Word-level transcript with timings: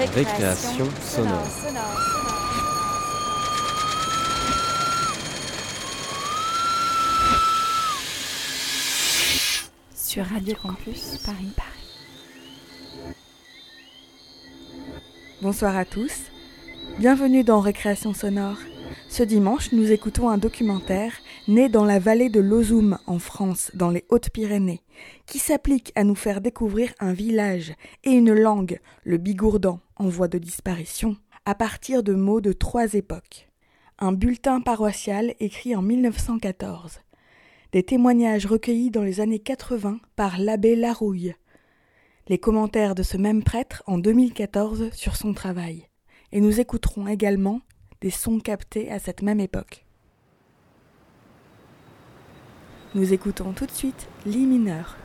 Récréation 0.00 0.86
sonore. 1.02 1.46
Sur 9.94 10.24
Radio 10.24 10.54
Campus 10.62 11.18
Paris. 11.18 11.52
Bonsoir 15.42 15.76
à 15.76 15.84
tous. 15.84 16.10
Bienvenue 16.98 17.44
dans 17.44 17.60
Récréation 17.60 18.14
sonore. 18.14 18.56
Ce 19.10 19.22
dimanche, 19.22 19.72
nous 19.72 19.92
écoutons 19.92 20.30
un 20.30 20.38
documentaire 20.38 21.12
né 21.46 21.68
dans 21.68 21.84
la 21.84 21.98
vallée 21.98 22.30
de 22.30 22.40
l'Ozum 22.40 22.96
en 23.06 23.18
France, 23.18 23.70
dans 23.74 23.90
les 23.90 24.06
Hautes-Pyrénées, 24.08 24.80
qui 25.26 25.38
s'applique 25.38 25.92
à 25.94 26.04
nous 26.04 26.14
faire 26.14 26.40
découvrir 26.40 26.94
un 27.00 27.12
village 27.12 27.74
et 28.04 28.12
une 28.12 28.32
langue, 28.32 28.80
le 29.04 29.18
bigourdan, 29.18 29.80
en 30.00 30.08
voie 30.08 30.28
de 30.28 30.38
disparition, 30.38 31.16
à 31.44 31.54
partir 31.54 32.02
de 32.02 32.14
mots 32.14 32.40
de 32.40 32.52
trois 32.52 32.94
époques. 32.94 33.50
Un 33.98 34.12
bulletin 34.12 34.62
paroissial 34.62 35.34
écrit 35.40 35.76
en 35.76 35.82
1914. 35.82 37.00
Des 37.72 37.82
témoignages 37.82 38.46
recueillis 38.46 38.90
dans 38.90 39.02
les 39.02 39.20
années 39.20 39.40
80 39.40 40.00
par 40.16 40.38
l'abbé 40.38 40.74
Larouille. 40.74 41.34
Les 42.28 42.38
commentaires 42.38 42.94
de 42.94 43.02
ce 43.02 43.18
même 43.18 43.42
prêtre 43.42 43.82
en 43.86 43.98
2014 43.98 44.90
sur 44.92 45.16
son 45.16 45.34
travail. 45.34 45.86
Et 46.32 46.40
nous 46.40 46.60
écouterons 46.60 47.06
également 47.06 47.60
des 48.00 48.10
sons 48.10 48.40
captés 48.40 48.90
à 48.90 48.98
cette 48.98 49.20
même 49.20 49.40
époque. 49.40 49.84
Nous 52.94 53.12
écoutons 53.12 53.52
tout 53.52 53.66
de 53.66 53.70
suite 53.70 54.08
Li 54.24 54.46
mineur. 54.46 54.99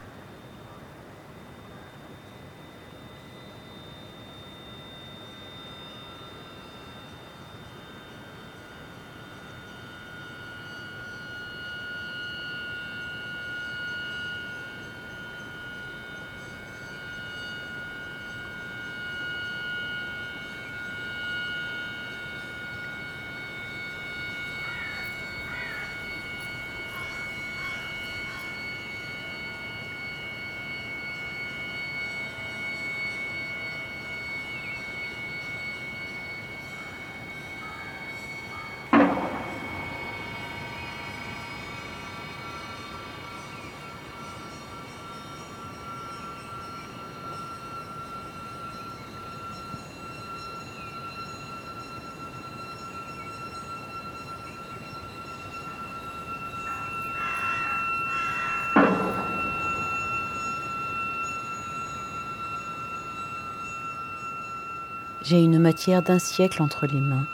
J'ai 65.27 65.41
une 65.41 65.57
matière 65.57 66.03
d'un 66.03 66.19
siècle 66.19 66.61
entre 66.61 66.85
les 66.85 67.01
mains. 67.01 67.25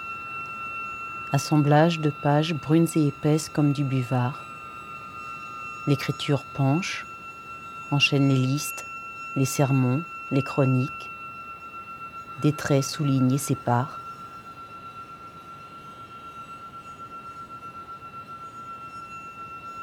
Assemblage 1.33 1.99
de 1.99 2.09
pages 2.09 2.53
brunes 2.53 2.87
et 2.95 3.07
épaisses 3.07 3.49
comme 3.49 3.73
du 3.73 3.83
buvard. 3.83 4.45
L'écriture 5.87 6.45
penche, 6.53 7.05
enchaîne 7.91 8.29
les 8.29 8.37
listes, 8.37 8.85
les 9.35 9.43
sermons, 9.43 10.03
les 10.31 10.41
chroniques. 10.41 11.09
Des 12.41 12.53
traits 12.53 12.85
soulignent 12.85 13.33
et 13.33 13.37
séparent. 13.37 13.99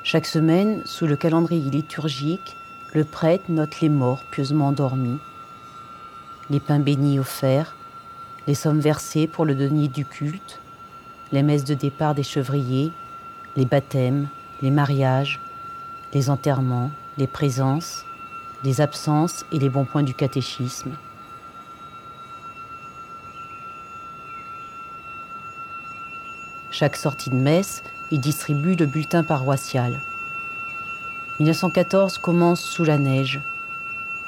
Chaque 0.03 0.25
semaine, 0.25 0.81
sous 0.87 1.07
le 1.07 1.17
calendrier 1.17 1.71
liturgique, 1.71 2.57
le 2.95 3.05
prêtre 3.05 3.51
note 3.51 3.83
les 3.83 3.91
morts 3.91 4.25
pieusement 4.31 4.69
endormis, 4.69 5.19
les 6.49 6.61
pains 6.61 6.81
bénis 6.81 7.19
offerts, 7.19 7.75
les 8.49 8.55
sommes 8.55 8.81
versées 8.81 9.27
pour 9.27 9.45
le 9.45 9.55
denier 9.55 9.89
du 9.89 10.07
culte, 10.07 10.59
les 11.33 11.43
messes 11.43 11.65
de 11.65 11.75
départ 11.75 12.15
des 12.15 12.23
chevriers, 12.23 12.91
les 13.57 13.67
baptêmes, 13.67 14.27
les 14.63 14.71
mariages, 14.71 15.39
les 16.15 16.31
enterrements, 16.31 16.91
les 17.19 17.27
présences, 17.27 18.07
les 18.65 18.81
absences 18.81 19.45
et 19.53 19.59
les 19.59 19.69
bons 19.69 19.85
points 19.85 20.03
du 20.03 20.15
catéchisme. 20.15 20.93
Chaque 26.71 26.97
sortie 26.97 27.29
de 27.29 27.35
messe, 27.35 27.83
il 28.11 28.21
distribue 28.21 28.77
le 28.77 28.87
bulletin 28.87 29.25
paroissial. 29.25 30.01
1914 31.39 32.17
commence 32.17 32.63
sous 32.63 32.85
la 32.85 32.97
neige. 32.97 33.41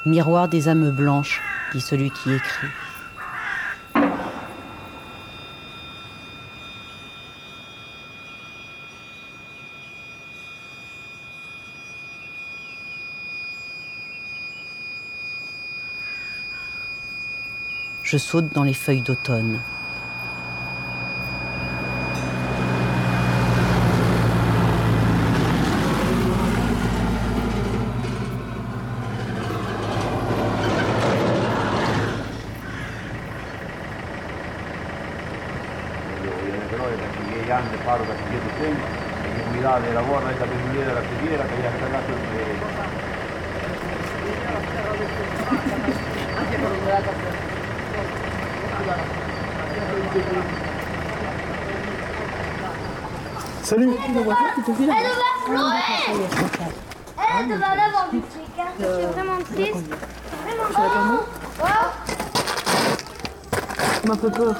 Miroir 0.04 0.48
des 0.48 0.68
âmes 0.68 0.90
blanches, 0.90 1.40
dit 1.72 1.80
celui 1.80 2.10
qui 2.10 2.32
écrit. 2.32 2.68
Je 18.10 18.18
saute 18.18 18.52
dans 18.52 18.64
les 18.64 18.74
feuilles 18.74 19.02
d'automne. 19.02 19.60
Salut 54.12 54.26
Elle 54.26 54.26
va 54.26 54.34
florer 55.44 55.78
Elle 57.38 57.58
va 57.58 57.76
l'avoir 57.76 58.10
du 58.10 58.20
truc. 58.22 58.42
Je 58.80 58.84
suis 58.84 59.04
vraiment 59.06 59.38
triste. 59.38 59.86
Vraiment. 60.72 61.20
Oh 61.62 61.66
m'a 64.08 64.16
fait 64.16 64.30
peur. 64.30 64.56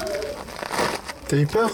T'as 1.27 1.37
eu 1.37 1.47
peur 1.47 1.69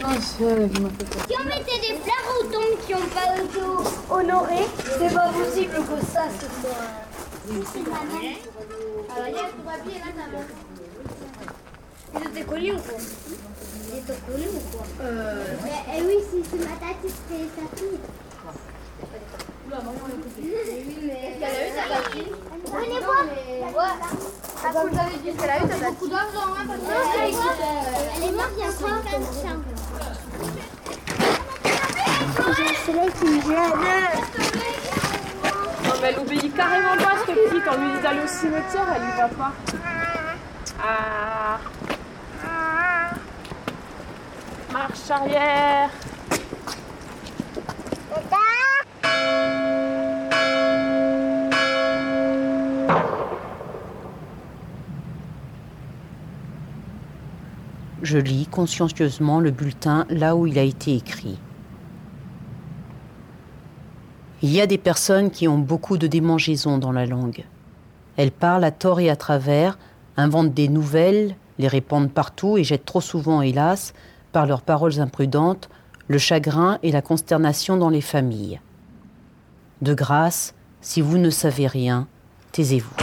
Non, 0.00 0.08
c'est 0.20 0.80
m'a 0.80 0.90
fait 0.90 1.04
peur. 1.04 1.24
Si 1.28 1.34
on 1.36 1.44
mettait 1.46 1.80
des 1.80 1.94
fleurs 1.98 2.26
aux 2.38 2.44
tombes 2.44 2.78
qui 2.86 2.92
n'ont 2.92 3.08
pas 3.08 3.36
été 3.36 3.60
honorées, 4.08 4.68
c'est 4.84 5.12
pas 5.12 5.28
possible 5.30 5.74
que 5.74 6.06
ça 6.06 6.24
se 6.38 6.46
soit. 6.60 6.86
C'est 7.72 7.82
ma 7.88 8.02
mère. 8.20 8.38
Là. 9.16 9.24
Ils 12.14 12.26
étaient 12.28 12.44
connus 12.44 12.74
ou 12.74 12.78
quoi 12.78 12.98
Ou 14.30 14.76
quoi 14.76 14.86
Euh. 15.02 15.44
Mais, 15.64 15.70
eh 15.96 16.02
oui, 16.02 16.16
si 16.30 16.36
c'est 16.48 16.58
ma 16.58 16.76
tante, 16.76 17.02
c'était 17.02 17.48
sa 17.56 17.64
fille. 17.76 17.98
Oula, 19.66 19.76
maman, 19.78 19.92
Oui, 20.38 20.54
mais. 21.02 21.36
Elle 21.36 21.44
a 21.44 21.46
eu 21.48 21.72
ta 21.74 22.10
fille 22.10 22.32
Venez 22.66 23.00
voir 23.00 23.24
Ouais. 23.60 23.94
Comme 24.72 24.90
j'avais 24.94 25.18
dit, 25.22 25.30
elle 25.42 25.50
a 25.50 25.56
eu 25.56 25.68
ta 25.68 25.90
beaucoup 25.90 26.08
d'argent, 26.08 26.48
hein, 26.52 26.64
parce 26.66 26.80
que. 26.80 26.84
Elle 28.16 28.24
est 28.28 28.32
morte 28.32 28.54
il 28.56 28.62
y 28.62 28.66
a 28.66 28.70
5 28.70 28.86
ans. 28.86 29.00
J'ai 32.56 32.62
un 32.62 32.74
soleil 32.86 33.10
qui 33.18 33.24
me 33.24 33.30
gêne. 33.42 33.74
Non, 35.84 35.94
mais 36.00 36.08
elle 36.08 36.18
obéit 36.20 36.54
carrément 36.54 36.96
pas, 36.96 37.14
cette 37.26 37.34
petite. 37.34 37.64
On 37.68 37.76
lui 37.80 37.90
dit 37.96 38.02
d'aller 38.02 38.22
au 38.22 38.28
cimetière, 38.28 38.86
elle 38.94 39.02
y 39.02 39.16
va 39.16 39.28
pas. 39.28 39.52
Ah. 40.82 41.19
Marche 44.80 45.10
arrière. 45.10 45.90
je 58.02 58.16
lis 58.16 58.46
consciencieusement 58.46 59.38
le 59.38 59.50
bulletin 59.50 60.06
là 60.08 60.34
où 60.34 60.46
il 60.46 60.58
a 60.58 60.62
été 60.62 60.96
écrit. 60.96 61.38
Il 64.40 64.50
y 64.50 64.62
a 64.62 64.66
des 64.66 64.78
personnes 64.78 65.30
qui 65.30 65.46
ont 65.46 65.58
beaucoup 65.58 65.98
de 65.98 66.06
démangeaisons 66.06 66.78
dans 66.78 66.90
la 66.90 67.04
langue. 67.04 67.44
Elles 68.16 68.32
parlent 68.32 68.64
à 68.64 68.70
tort 68.70 68.98
et 68.98 69.10
à 69.10 69.16
travers, 69.16 69.78
inventent 70.16 70.54
des 70.54 70.68
nouvelles, 70.68 71.36
les 71.58 71.68
répandent 71.68 72.10
partout 72.10 72.56
et 72.56 72.64
jettent 72.64 72.86
trop 72.86 73.02
souvent, 73.02 73.42
hélas, 73.42 73.92
par 74.32 74.46
leurs 74.46 74.62
paroles 74.62 75.00
imprudentes, 75.00 75.68
le 76.08 76.18
chagrin 76.18 76.78
et 76.82 76.92
la 76.92 77.02
consternation 77.02 77.76
dans 77.76 77.90
les 77.90 78.00
familles. 78.00 78.60
De 79.82 79.94
grâce, 79.94 80.54
si 80.80 81.00
vous 81.00 81.18
ne 81.18 81.30
savez 81.30 81.66
rien, 81.66 82.06
taisez-vous. 82.52 82.94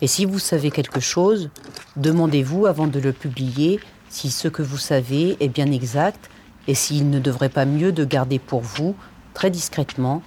Et 0.00 0.06
si 0.06 0.24
vous 0.24 0.38
savez 0.38 0.70
quelque 0.70 1.00
chose, 1.00 1.50
demandez-vous 1.96 2.66
avant 2.66 2.86
de 2.86 3.00
le 3.00 3.12
publier 3.12 3.80
si 4.08 4.30
ce 4.30 4.48
que 4.48 4.62
vous 4.62 4.78
savez 4.78 5.36
est 5.40 5.48
bien 5.48 5.70
exact 5.70 6.30
et 6.66 6.74
s'il 6.74 7.10
ne 7.10 7.18
devrait 7.18 7.48
pas 7.48 7.64
mieux 7.64 7.92
de 7.92 8.04
garder 8.04 8.38
pour 8.38 8.60
vous, 8.60 8.94
très 9.34 9.50
discrètement, 9.50 10.22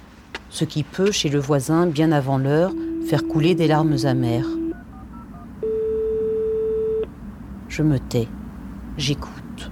ce 0.50 0.64
qui 0.64 0.82
peut, 0.82 1.10
chez 1.10 1.28
le 1.28 1.38
voisin, 1.38 1.86
bien 1.86 2.12
avant 2.12 2.38
l'heure, 2.38 2.72
faire 3.06 3.24
couler 3.24 3.54
des 3.54 3.66
larmes 3.66 3.96
amères. 4.04 4.46
Je 7.68 7.82
me 7.82 7.98
tais, 7.98 8.28
j'écoute. 8.96 9.70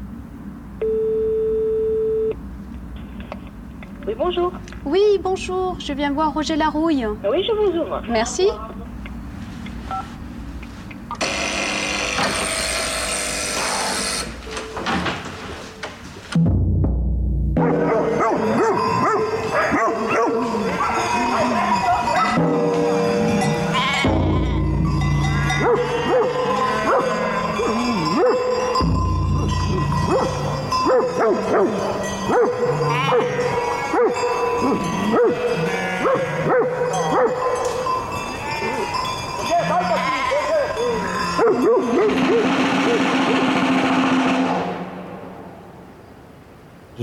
Oui, 4.07 4.15
bonjour. 4.17 4.53
Oui, 4.85 5.01
bonjour, 5.23 5.79
je 5.79 5.93
viens 5.93 6.13
voir 6.13 6.33
Roger 6.33 6.57
Larouille. 6.57 7.07
Oui, 7.07 7.45
je 7.45 7.53
vous 7.53 7.79
ouvre. 7.79 8.03
Merci. 8.09 8.49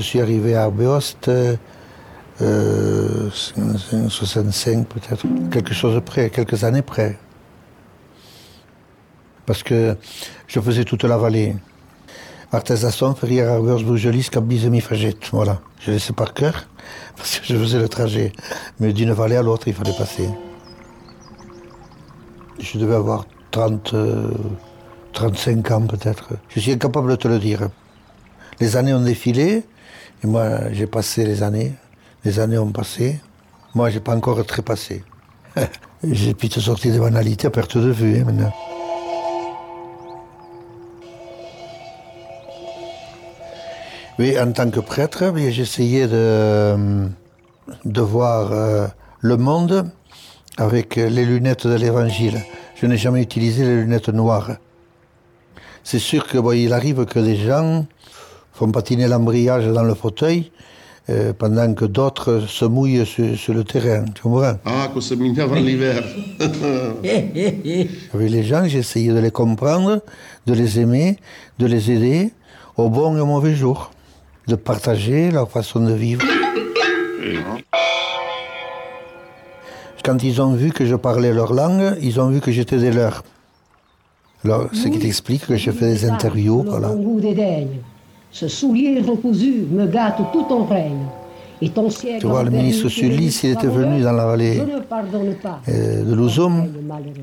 Suis 0.07 0.21
arrivé 0.21 0.55
à 0.55 0.63
Arbeost, 0.63 1.27
euh, 1.27 1.57
65 3.29 4.87
peut-être, 4.87 5.25
quelque 5.51 5.73
chose 5.73 6.01
près, 6.05 6.29
quelques 6.29 6.63
années 6.63 6.81
près. 6.81 7.17
Parce 9.45 9.63
que 9.63 9.95
je 10.47 10.59
faisais 10.59 10.83
toute 10.83 11.03
la 11.03 11.17
vallée. 11.17 11.55
Artesasson, 12.51 13.13
Ferrière, 13.15 13.51
Arbeost, 13.51 13.83
Brugelis, 13.83 14.29
Cabise, 14.31 14.65
Mifagette. 14.67 15.29
Voilà, 15.31 15.59
je 15.79 15.91
laissais 15.91 16.13
par 16.13 16.33
cœur 16.33 16.67
parce 17.17 17.39
que 17.39 17.45
je 17.45 17.57
faisais 17.57 17.79
le 17.79 17.89
trajet. 17.89 18.31
Mais 18.79 18.93
d'une 18.93 19.11
vallée 19.11 19.35
à 19.35 19.41
l'autre, 19.41 19.67
il 19.67 19.73
fallait 19.73 19.97
passer. 19.97 20.29
Je 22.59 22.77
devais 22.77 22.95
avoir 22.95 23.25
30, 23.51 23.93
euh, 23.93 24.31
35 25.13 25.71
ans 25.71 25.81
peut-être. 25.81 26.29
Je 26.49 26.61
suis 26.61 26.71
incapable 26.71 27.11
de 27.11 27.15
te 27.17 27.27
le 27.27 27.39
dire. 27.39 27.69
Les 28.59 28.77
années 28.77 28.93
ont 28.93 29.01
défilé, 29.01 29.63
et 30.23 30.27
moi 30.27 30.71
j'ai 30.71 30.87
passé 30.87 31.25
les 31.25 31.43
années. 31.43 31.73
Les 32.23 32.39
années 32.39 32.57
ont 32.57 32.71
passé. 32.71 33.19
Moi 33.75 33.89
j'ai 33.89 33.99
pas 33.99 34.15
encore 34.15 34.43
trépassé. 34.45 35.03
j'ai 36.03 36.33
pu 36.33 36.49
te 36.49 36.59
sortir 36.59 36.91
des 36.91 36.99
banalités 36.99 37.47
à 37.47 37.51
perte 37.51 37.77
de 37.77 37.91
vue 37.91 38.19
hein, 38.19 38.23
maintenant. 38.25 38.53
Oui, 44.19 44.39
en 44.39 44.51
tant 44.51 44.71
que 44.71 44.79
prêtre, 44.79 45.31
j'essayais 45.49 46.07
de, 46.07 47.07
de 47.85 48.01
voir 48.01 48.51
euh, 48.51 48.87
le 49.19 49.37
monde 49.37 49.91
avec 50.57 50.95
les 50.95 51.23
lunettes 51.23 51.67
de 51.67 51.75
l'évangile. 51.75 52.41
Je 52.81 52.87
n'ai 52.87 52.97
jamais 52.97 53.21
utilisé 53.21 53.63
les 53.63 53.75
lunettes 53.75 54.09
noires. 54.09 54.57
C'est 55.83 55.99
sûr 55.99 56.27
que 56.27 56.55
il 56.55 56.73
arrive 56.73 57.05
que 57.05 57.19
des 57.19 57.35
gens 57.35 57.85
font 58.57 58.71
patiner 58.71 59.07
l'embrayage 59.07 59.67
dans 59.67 59.83
le 59.83 59.93
fauteuil 59.93 60.51
euh, 61.09 61.31
pendant 61.31 61.73
que 61.75 61.85
d'autres 61.85 62.41
se 62.47 62.65
mouillent 62.65 63.05
sur, 63.05 63.37
sur 63.37 63.53
le 63.53 63.63
terrain. 63.63 64.03
Tu 64.15 64.23
comprends? 64.23 64.55
Ah, 64.65 64.89
que 64.93 64.99
se 64.99 65.13
minava 65.13 65.59
l'hiver. 65.59 66.03
Avec 68.13 68.31
les 68.31 68.43
gens, 68.43 68.65
j'essayais 68.65 69.13
de 69.13 69.19
les 69.19 69.29
comprendre, 69.29 70.01
de 70.47 70.53
les 70.53 70.79
aimer, 70.79 71.17
de 71.59 71.67
les 71.67 71.91
aider 71.91 72.33
au 72.77 72.89
bon 72.89 73.15
et 73.15 73.19
au 73.19 73.27
mauvais 73.27 73.53
jour, 73.53 73.91
de 74.47 74.55
partager 74.55 75.29
leur 75.29 75.51
façon 75.51 75.79
de 75.81 75.93
vivre. 75.93 76.25
Quand 80.03 80.23
ils 80.23 80.41
ont 80.41 80.53
vu 80.53 80.71
que 80.71 80.85
je 80.85 80.95
parlais 80.95 81.31
leur 81.31 81.53
langue, 81.53 81.95
ils 82.01 82.19
ont 82.19 82.29
vu 82.29 82.41
que 82.41 82.51
j'étais 82.51 82.77
des 82.77 82.91
leurs. 82.91 83.23
Alors, 84.43 84.69
ce 84.73 84.87
qui 84.87 84.97
t'explique 84.97 85.45
que 85.45 85.57
je 85.57 85.69
fais 85.69 85.93
des 85.93 86.09
interviews, 86.09 86.63
voilà. 86.63 86.89
Ce 88.39 88.47
soulier 88.47 89.01
recousu 89.01 89.65
me 89.71 89.87
gâte 89.87 90.21
tout 90.31 90.43
ton 90.43 90.63
règne. 90.65 91.07
Et 91.59 91.69
ton 91.69 91.89
siècle 91.89 92.19
Tu 92.21 92.27
vois, 92.27 92.43
le 92.43 92.51
ministre 92.51 92.87
Sully, 92.87 93.31
s'il 93.31 93.53
était 93.53 93.65
venu 93.65 94.01
dans 94.01 94.11
la 94.11 94.27
vallée 94.27 94.59
euh, 94.59 96.03
de 96.03 96.81
malheureux. 96.85 97.13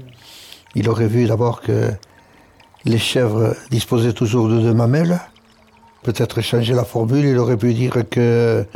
il 0.74 0.88
aurait 0.88 1.06
vu 1.06 1.26
d'abord 1.26 1.60
que 1.60 1.90
les 2.84 2.98
chèvres 2.98 3.54
disposaient 3.70 4.12
toujours 4.12 4.48
de 4.48 4.58
deux 4.58 4.74
mamelles. 4.74 5.20
Peut-être 6.02 6.40
changer 6.40 6.74
la 6.74 6.84
formule, 6.84 7.24
il 7.24 7.38
aurait 7.38 7.58
pu 7.58 7.74
dire 7.74 8.02
que 8.10 8.66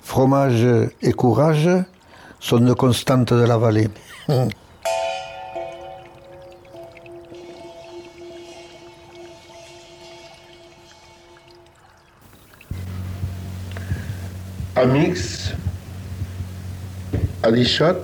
fromage 0.00 0.66
et 1.00 1.12
courage 1.12 1.70
sont 2.40 2.58
deux 2.58 2.74
constantes 2.74 3.32
de 3.32 3.44
la 3.44 3.56
vallée. 3.56 3.86
Amix, 14.80 15.54
Alichat, 17.42 17.96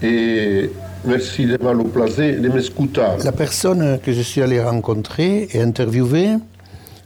et 0.00 0.70
merci 1.04 1.46
de 1.46 1.58
m'avoir 1.60 1.86
placé 1.86 2.36
de 2.36 2.48
m'escutar. 2.48 3.18
La 3.24 3.32
personne 3.32 3.98
que 3.98 4.12
je 4.12 4.20
suis 4.20 4.42
allé 4.42 4.62
rencontrer 4.62 5.48
et 5.52 5.60
interviewer 5.60 6.36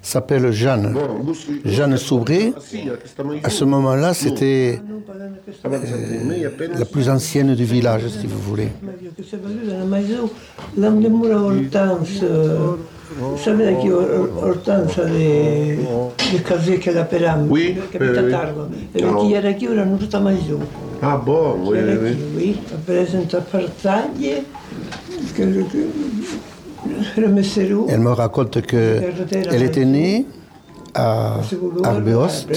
s'appelle 0.02 0.52
Jeanne. 0.52 0.94
Jeanne 1.64 1.96
Soubré. 1.96 2.52
À 3.44 3.48
ce 3.48 3.64
moment-là, 3.64 4.12
c'était 4.12 4.78
euh, 5.64 6.68
la 6.78 6.84
plus 6.84 7.08
ancienne 7.08 7.54
du 7.54 7.64
village, 7.64 8.08
si 8.08 8.26
vous 8.26 8.40
voulez. 8.40 8.68
Hortense, 14.40 15.04
de, 15.06 15.76
de 16.32 16.42
Casé 16.42 16.78
che 16.78 16.92
la 16.92 17.04
Peram, 17.04 17.48
Oui, 17.50 17.76
eh. 17.90 18.28
Targo. 18.30 18.68
E 18.92 19.00
No. 19.02 19.16
chi 19.26 19.32
era 19.32 19.52
qui 19.54 19.66
ora 19.66 19.84
non 19.84 19.98
sta 20.00 20.18
mai 20.20 20.38
giù. 20.44 20.58
Ah 21.00 21.16
bon, 21.16 21.60
oui, 21.66 21.78
Era 21.78 21.92
oui, 21.92 21.98
qui, 21.98 22.22
oui. 22.22 22.28
oui. 22.34 22.58
Presenta 22.84 23.38
Partaglie, 23.38 24.44
che 25.34 25.66
remesserù. 27.16 27.86
Elle 27.88 28.00
me 28.00 28.12
raconte 28.12 28.60
qu'elle 28.62 29.62
était 29.62 29.84
née 29.86 30.26
à 30.94 31.40
Arbeost. 31.84 32.48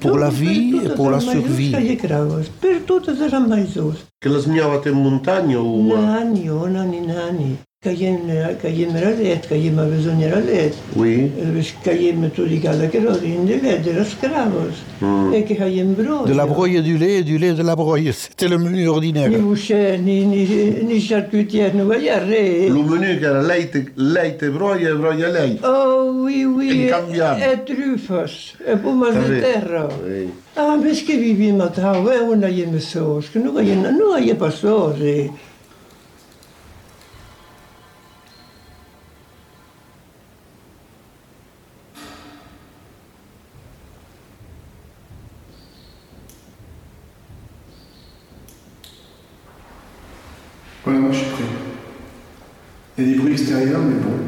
pour 0.00 0.18
la 0.18 0.28
vie 0.30 0.74
et 0.84 0.88
pour 0.90 1.10
la 1.10 1.20
survie. 1.20 1.74
Per 7.86 7.94
totes 7.94 8.02
les 8.02 8.18
maïsos. 8.18 8.56
Que 8.56 8.68
les 8.68 8.86
miavat 8.86 9.14
en 9.16 9.36
muntanya 9.36 9.46
o... 9.46 9.46
Nani, 9.46 9.46
oh, 9.46 9.46
nani, 9.46 9.46
nani. 9.46 9.46
Caiem, 9.46 9.46
caiem 9.46 9.46
ralet, 9.46 9.46
caiem 9.46 9.78
a 9.78 9.84
besogna 9.86 10.28
ralet. 10.34 10.74
Oui. 10.96 11.30
Lait, 11.36 11.38
de 11.38 11.52
les 13.92 14.14
que. 15.46 16.26
De 16.26 16.34
la 16.34 16.46
broye 16.46 16.82
du 16.82 16.98
lait 16.98 17.18
et 17.18 17.22
du 17.22 17.38
lait 17.38 17.52
de 17.52 17.62
la 17.62 17.76
broye. 17.76 18.12
C'était 18.12 18.48
le 18.48 18.58
menu 18.58 18.88
ordinaire. 18.88 19.30
Ni 19.30 19.36
boucher, 19.36 19.98
ni, 19.98 20.26
ni, 20.26 20.46
ni 20.84 21.00
charcutière. 21.00 21.72
Lo 21.74 21.84
menu 22.82 23.18
che 23.18 23.26
era 23.26 23.42
leite, 23.42 23.92
leite 23.96 24.50
broia 24.50 24.94
broia 24.94 25.28
leite. 25.28 25.64
Oh, 25.64 26.10
oui, 26.24 26.44
oui. 26.44 26.86
Incambiable. 26.86 27.42
E, 27.42 27.52
e 27.52 27.56
trufas, 27.64 28.54
e 28.66 28.76
pomas 28.76 29.14
de 29.14 29.40
terra. 29.40 29.88
Oui. 30.04 30.28
Ah, 30.56 30.76
mas 30.76 31.02
que 31.02 31.16
vivim 31.16 31.60
a 31.60 31.68
tau, 31.68 32.10
é 32.10 32.20
una 32.20 32.46
haiem 32.46 32.80
sos, 32.80 33.28
que 33.28 33.38
non 33.38 33.58
haiem, 33.58 33.82
non 33.92 34.14
haiem 34.14 34.36
passos, 34.36 34.96
eh. 35.02 35.30
Ouais, 50.86 50.94
moi 50.94 51.10
je 51.10 51.18
suis 51.18 51.26
prêt. 51.30 51.44
Il 52.96 53.04
y 53.04 53.08
a 53.08 53.12
des 53.12 53.18
bruits 53.18 53.32
extérieurs, 53.32 53.80
mais 53.80 53.96
bon. 53.96 54.25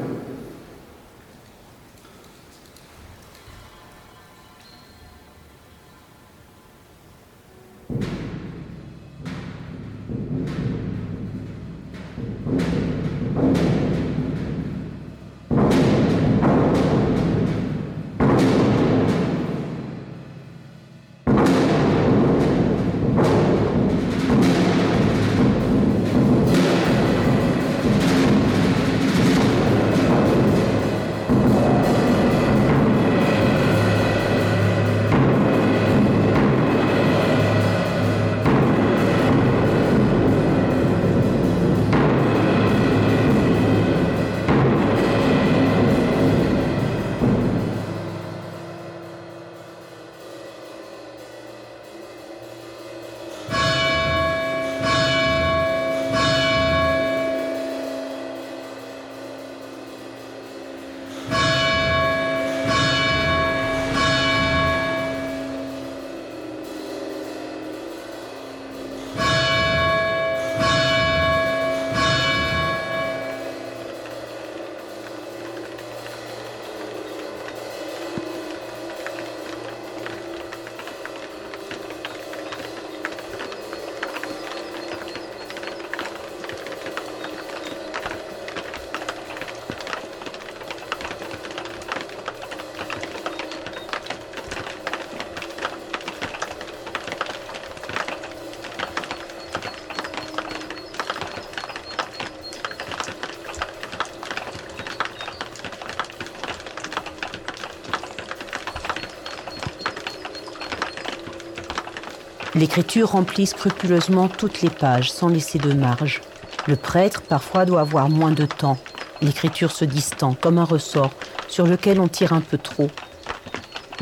L'écriture 112.59 113.11
remplit 113.11 113.47
scrupuleusement 113.47 114.27
toutes 114.27 114.62
les 114.62 114.71
pages 114.71 115.12
sans 115.12 115.29
laisser 115.29 115.61
de 115.61 115.73
marge. 115.73 116.21
Le 116.67 116.75
prêtre 116.75 117.23
parfois 117.23 117.65
doit 117.65 117.83
avoir 117.83 118.09
moins 118.09 118.33
de 118.33 118.47
temps. 118.47 118.79
L'écriture 119.23 119.71
se 119.71 119.85
distend 119.85 120.35
comme 120.35 120.59
un 120.59 120.65
ressort 120.65 121.12
sur 121.47 121.69
lequel 121.69 122.00
on 122.00 122.09
tire 122.09 122.33
un 122.33 122.41
peu 122.41 122.59
trop. 122.59 122.88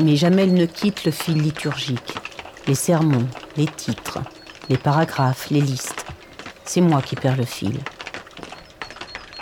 Mais 0.03 0.15
jamais 0.15 0.41
elle 0.41 0.55
ne 0.55 0.65
quitte 0.65 1.05
le 1.05 1.11
fil 1.11 1.39
liturgique. 1.39 2.15
Les 2.65 2.73
sermons, 2.73 3.27
les 3.57 3.67
titres, 3.67 4.17
les 4.69 4.77
paragraphes, 4.77 5.51
les 5.51 5.61
listes. 5.61 6.07
C'est 6.65 6.81
moi 6.81 7.03
qui 7.03 7.15
perds 7.15 7.37
le 7.37 7.45
fil. 7.45 7.77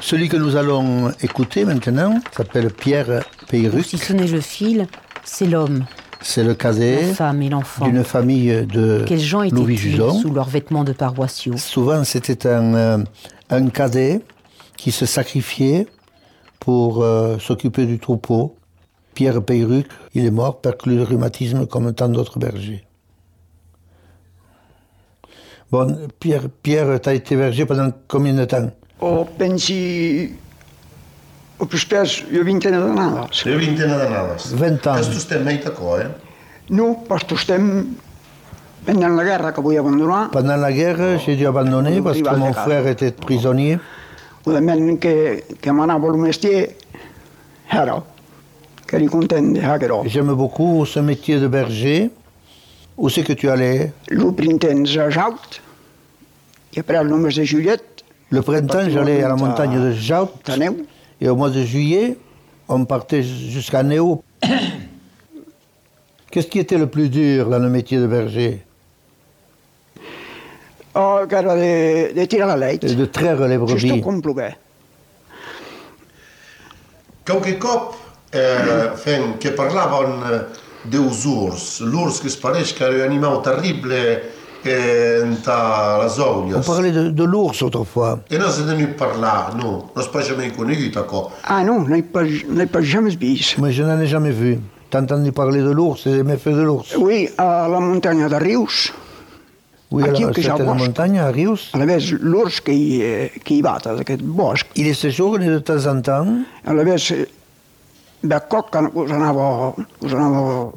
Celui 0.02 0.28
que 0.28 0.36
nous 0.36 0.58
allons 0.58 1.14
écouter 1.22 1.64
maintenant 1.64 2.20
s'appelle 2.36 2.70
Pierre 2.70 3.24
Peyruc. 3.48 3.86
Si 3.86 3.98
ce 3.98 4.12
n'est 4.12 4.28
le 4.28 4.42
fil, 4.42 4.88
c'est 5.24 5.46
l'homme, 5.46 5.86
C'est 6.28 6.44
le 6.44 6.56
l'enfant. 7.50 7.86
d'une 7.86 8.04
famille 8.04 8.66
de 8.66 9.06
Quels 9.08 9.20
gens 9.20 9.44
étaient-ils 9.44 9.62
Louis-Juson. 9.62 10.12
sous 10.20 10.34
leurs 10.34 10.50
vêtements 10.50 10.84
de 10.84 10.92
paroissiaux? 10.92 11.56
Souvent, 11.56 12.04
c'était 12.04 12.48
un, 12.48 12.74
euh, 12.74 12.98
un 13.52 13.68
cadet 13.68 14.22
qui 14.76 14.92
se 14.92 15.06
sacrifiait 15.06 15.86
pour 16.60 17.04
euh, 17.04 17.38
s'occuper 17.38 17.86
du 17.86 18.00
troupeau. 18.00 18.56
Pierre 19.14 19.44
Peyruc, 19.44 19.88
il 20.16 20.26
est 20.26 20.32
mort 20.32 20.62
perclus 20.62 20.98
de 20.98 21.04
rhumatisme 21.04 21.68
comme 21.68 21.94
tant 21.94 22.10
d'autres 22.10 22.40
bergers. 22.40 22.84
Bon, 25.72 25.96
Pierre, 26.20 26.50
Pierre 26.64 27.00
tu 27.00 27.08
as 27.10 27.14
été 27.14 27.36
berger 27.36 27.68
pendant 27.68 27.92
combien 28.08 28.34
de 28.34 28.46
temps? 28.46 28.72
O 29.00 29.26
pensi... 29.38 30.32
O 31.58 31.66
più 31.66 31.78
spesso, 31.78 32.26
io 32.32 32.44
vintena 32.44 32.80
d'anades. 32.80 33.44
Jo 33.46 33.58
vintena 33.58 33.96
d'anades. 33.96 34.54
20 34.54 34.88
ans. 34.90 34.98
Questo 34.98 35.20
stem 35.20 35.44
mai 35.44 35.60
tacò, 35.60 36.00
eh? 36.00 36.10
No, 36.68 37.04
parce 37.08 37.34
estem 37.34 37.96
pendant 38.84 39.16
la 39.16 39.24
guerra 39.24 39.52
que 39.54 39.62
vull 39.62 39.78
abandonar, 39.78 40.30
Pendant 40.32 40.58
la 40.58 40.72
guerre, 40.72 41.18
j'ai 41.20 41.36
dû 41.36 41.46
abandonner 41.46 42.02
parce 42.02 42.22
que 42.22 42.36
mon 42.36 42.54
frère 42.54 42.88
était 42.88 43.12
prisonnier. 43.12 43.80
udament 44.46 45.00
que, 45.00 45.44
que 45.62 45.72
m'anava 45.72 46.08
al 46.08 46.18
mestier, 46.18 46.76
era, 47.72 48.04
que 48.86 48.96
eri 48.96 49.08
content 49.08 49.54
de 49.54 49.62
haguerò. 49.62 50.04
J'aime 50.06 50.34
beaucoup 50.36 50.86
ce 50.86 51.00
métier 51.00 51.40
de 51.40 51.48
berger. 51.48 52.12
Où 52.98 53.10
c'est 53.10 53.24
que 53.24 53.34
tu 53.34 53.50
allais? 53.50 53.92
Lo 54.10 54.32
printens 54.32 54.98
a 54.98 55.10
Jaut, 55.10 55.62
i 56.76 56.80
après 56.80 56.98
el 56.98 57.08
només 57.08 57.34
de 57.34 57.44
Juliet, 57.44 57.82
Le 58.30 58.42
printemps, 58.42 58.90
j'allais 58.90 59.24
à 59.24 59.28
la 59.30 59.36
montagne 59.36 59.80
de 59.80 59.92
Jaut. 59.94 60.32
Et 61.26 61.30
au 61.30 61.36
mois 61.36 61.50
de 61.50 61.64
juillet, 61.64 62.18
on 62.68 62.86
partait 62.86 63.24
jusqu'à 63.24 63.82
Néo. 63.82 64.24
Qu'est-ce 66.30 66.46
qui 66.46 66.60
était 66.60 66.78
le 66.78 66.86
plus 66.86 67.10
dur 67.10 67.50
dans 67.50 67.58
le 67.58 67.68
métier 67.68 67.98
de 67.98 68.06
berger 68.06 68.64
o 70.94 71.26
que 71.28 71.36
era 71.36 71.56
de, 71.56 72.14
de 72.14 72.26
tirar 72.26 72.48
la 72.48 72.56
leit. 72.56 72.78
De 72.78 73.06
traire 73.06 73.48
les 73.48 73.58
brebis. 73.58 74.02
com 74.02 74.22
ploguer. 74.22 74.56
Qualche 77.26 77.58
cop 77.60 77.96
eh, 78.32 78.94
fent 78.96 79.34
que 79.42 79.50
parlaven 79.50 80.22
eh, 80.30 80.40
dels 80.86 81.26
urs, 81.26 81.82
l'urs 81.82 82.38
pareix 82.40 82.72
que 82.72 82.84
era 82.86 83.02
un 83.02 83.10
animal 83.10 83.42
terrible 83.42 83.92
eh, 83.92 84.00
entre 84.00 84.22
les 84.22 84.35
On 86.56 86.62
parlait 86.62 86.92
de, 86.92 87.10
de 87.10 87.24
l'ours 87.24 87.62
autrefois. 87.62 88.20
E 88.30 88.38
non 88.38 88.50
si 88.52 88.62
è 88.62 88.66
tenuto 88.66 88.92
a 88.92 89.08
parlare, 89.08 89.54
no, 89.56 89.92
non 89.94 90.04
si 90.04 90.10
è 90.18 90.22
jamais 90.22 90.52
conosciuto. 90.56 91.00
ecco. 91.00 91.32
Ah 91.42 91.62
non, 91.64 91.86
n'ai 91.88 92.02
pas, 92.04 92.24
n'ai 92.24 92.66
pas 92.68 92.82
jamais 92.82 93.16
vist. 93.16 93.58
Mais 93.60 93.72
je 93.72 93.84
n'en 93.84 94.00
ai 94.00 94.08
jamais 94.08 94.32
vu. 94.34 94.60
T'as 94.90 95.02
entendu 95.02 95.32
parler 95.32 95.62
de 95.62 95.72
l'ours 95.72 96.06
et 96.08 96.12
des 96.12 96.24
méfaits 96.24 96.54
de 96.56 96.62
l'ours 96.62 96.96
Oui, 96.98 97.30
a 97.38 97.68
la 97.68 97.80
muntanya 97.80 98.28
de 98.30 98.36
Rius, 98.36 98.94
Oui, 99.92 100.04
Aquí 100.04 100.24
alors, 100.24 100.34
que 100.36 100.64
la 100.64 100.74
montagne 100.74 101.20
à 101.20 101.28
Rius. 101.32 101.70
a 101.74 101.78
la 101.78 101.86
vez 101.86 102.00
l'urs 102.20 102.60
que 102.62 102.72
hi, 102.72 103.02
eh, 103.02 103.32
que 103.44 103.54
hi 103.54 103.62
va 103.62 103.78
d'aquest 103.84 104.22
bosc, 104.22 104.66
Il 104.76 104.88
y 104.88 104.94
séjourne 104.96 105.46
de 105.46 105.60
temps 105.60 105.86
en 105.88 106.02
temps. 106.02 106.28
a 106.66 106.74
la 106.74 106.84
vez 106.84 107.12
eh, 107.12 107.28
de 108.24 108.40
coc 108.50 108.72
que 108.72 108.80
us 108.96 109.12
anava, 109.12 109.74
us 110.02 110.14
anava 110.14 110.72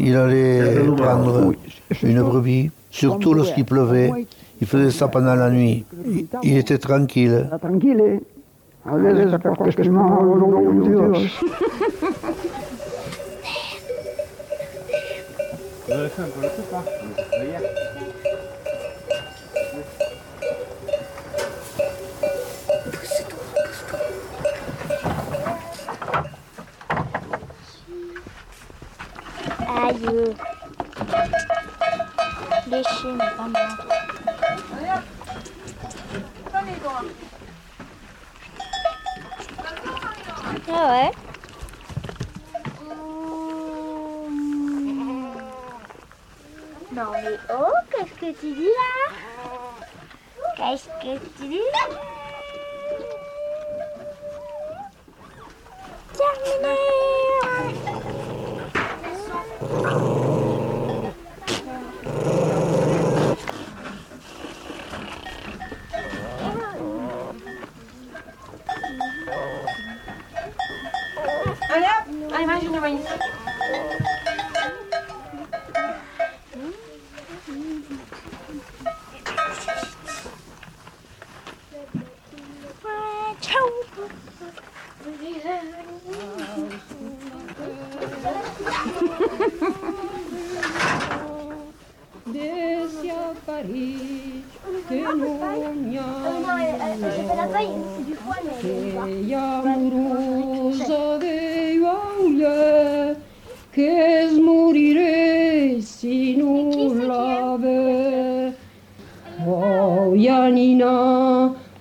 Il 0.00 0.16
allait 0.16 0.78
prendre 0.96 1.52
une 2.02 2.22
brebis, 2.22 2.70
surtout 2.90 3.34
lorsqu'il 3.34 3.64
pleuvait. 3.64 4.10
Il 4.60 4.66
faisait 4.66 4.90
ça 4.90 5.08
pendant 5.08 5.34
la 5.34 5.50
nuit. 5.50 5.84
Il, 6.06 6.26
il 6.42 6.56
était 6.58 6.78
tranquille. 6.78 7.48
Aïe. 30.14 30.36
Léché, 32.68 33.08
mais 33.12 33.30
pas 33.36 33.48
mort. 33.48 33.78
Ah 40.68 40.90
ouais. 40.92 41.10
Non 46.92 47.10
mais 47.12 47.38
oh, 47.50 47.72
qu'est-ce 47.90 48.14
que 48.14 48.40
tu 48.40 48.52
dis 48.52 48.68
là? 48.68 49.12
Qu'est-ce 50.56 50.86
que 50.86 51.18
tu 51.38 51.48
dis? 51.48 51.60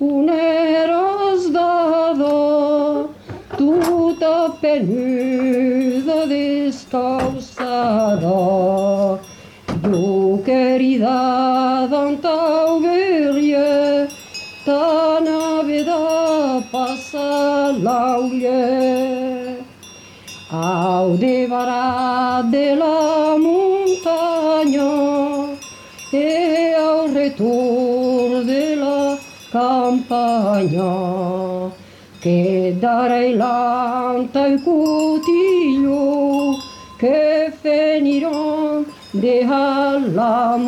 cuneros 0.03 1.53
dado, 1.53 3.09
tuta 3.57 4.49
penuda 4.59 6.25
descausada. 6.27 7.61
Yo 9.83 10.41
querida 10.43 11.87
don 11.89 12.17
tau 12.17 12.81
verie, 12.81 14.07
ta 14.65 15.21
navidad 15.23 16.63
pasa 16.69 17.71
la 17.85 18.17
campagna 29.53 30.81
che 32.19 32.75
darei 32.79 33.35
l'anta 33.35 34.47
il 34.47 34.59
cutillo 34.63 36.55
che 36.97 37.53
finirò 37.61 38.81
de 39.11 39.45
all'amor. 39.47 40.63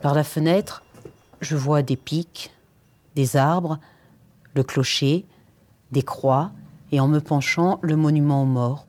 Par 0.00 0.14
la 0.14 0.24
fenêtre, 0.24 0.82
je 1.42 1.56
vois 1.56 1.82
des 1.82 1.96
pics, 1.96 2.50
des 3.16 3.36
arbres, 3.36 3.78
le 4.54 4.62
clocher, 4.62 5.26
des 5.92 6.02
croix 6.02 6.52
et 6.90 7.00
en 7.00 7.08
me 7.08 7.20
penchant, 7.20 7.78
le 7.82 7.96
monument 7.96 8.42
aux 8.42 8.46
morts. 8.46 8.86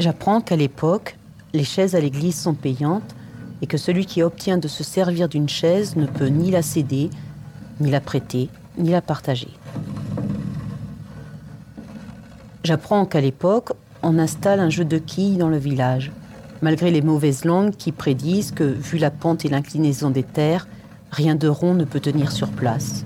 J'apprends 0.00 0.40
qu'à 0.40 0.56
l'époque, 0.56 1.16
les 1.52 1.64
chaises 1.64 1.94
à 1.94 2.00
l'église 2.00 2.38
sont 2.38 2.54
payantes 2.54 3.14
et 3.62 3.66
que 3.66 3.78
celui 3.78 4.04
qui 4.04 4.22
obtient 4.22 4.58
de 4.58 4.68
se 4.68 4.84
servir 4.84 5.28
d'une 5.28 5.48
chaise 5.48 5.96
ne 5.96 6.06
peut 6.06 6.26
ni 6.26 6.50
la 6.50 6.62
céder, 6.62 7.08
ni 7.80 7.90
la 7.90 8.00
prêter, 8.00 8.50
ni 8.78 8.90
la 8.90 9.00
partager. 9.00 9.50
J'apprends 12.64 13.06
qu'à 13.06 13.20
l'époque, 13.20 13.72
on 14.02 14.18
installe 14.18 14.60
un 14.60 14.70
jeu 14.70 14.84
de 14.84 14.98
quilles 14.98 15.36
dans 15.36 15.48
le 15.48 15.56
village, 15.56 16.10
malgré 16.62 16.90
les 16.90 17.02
mauvaises 17.02 17.44
langues 17.44 17.74
qui 17.76 17.92
prédisent 17.92 18.50
que, 18.50 18.64
vu 18.64 18.98
la 18.98 19.10
pente 19.10 19.44
et 19.44 19.48
l'inclinaison 19.48 20.10
des 20.10 20.22
terres, 20.22 20.66
rien 21.10 21.36
de 21.36 21.48
rond 21.48 21.74
ne 21.74 21.84
peut 21.84 22.00
tenir 22.00 22.32
sur 22.32 22.48
place. 22.48 23.04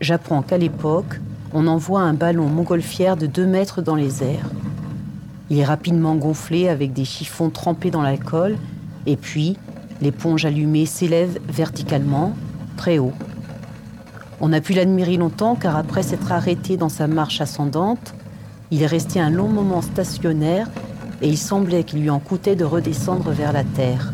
J'apprends 0.00 0.42
qu'à 0.42 0.58
l'époque, 0.58 1.20
on 1.54 1.66
envoie 1.66 2.02
un 2.02 2.12
ballon 2.12 2.48
montgolfière 2.48 3.16
de 3.16 3.26
2 3.26 3.46
mètres 3.46 3.80
dans 3.80 3.94
les 3.94 4.22
airs. 4.22 4.50
Il 5.48 5.58
est 5.58 5.64
rapidement 5.64 6.16
gonflé 6.16 6.68
avec 6.68 6.92
des 6.92 7.04
chiffons 7.04 7.50
trempés 7.50 7.90
dans 7.90 8.02
l'alcool, 8.02 8.56
et 9.06 9.16
puis 9.16 9.56
l'éponge 10.02 10.44
allumée 10.44 10.84
s'élève 10.84 11.38
verticalement, 11.48 12.34
très 12.76 12.98
haut. 12.98 13.12
On 14.40 14.52
a 14.52 14.60
pu 14.60 14.74
l'admirer 14.74 15.16
longtemps 15.16 15.56
car 15.56 15.76
après 15.76 16.02
s'être 16.02 16.30
arrêté 16.30 16.76
dans 16.76 16.88
sa 16.88 17.06
marche 17.06 17.40
ascendante, 17.40 18.14
il 18.70 18.82
est 18.82 18.86
resté 18.86 19.18
un 19.18 19.30
long 19.30 19.48
moment 19.48 19.80
stationnaire 19.80 20.68
et 21.22 21.28
il 21.28 21.38
semblait 21.38 21.84
qu'il 21.84 22.02
lui 22.02 22.10
en 22.10 22.18
coûtait 22.18 22.56
de 22.56 22.64
redescendre 22.64 23.30
vers 23.30 23.52
la 23.52 23.64
terre. 23.64 24.12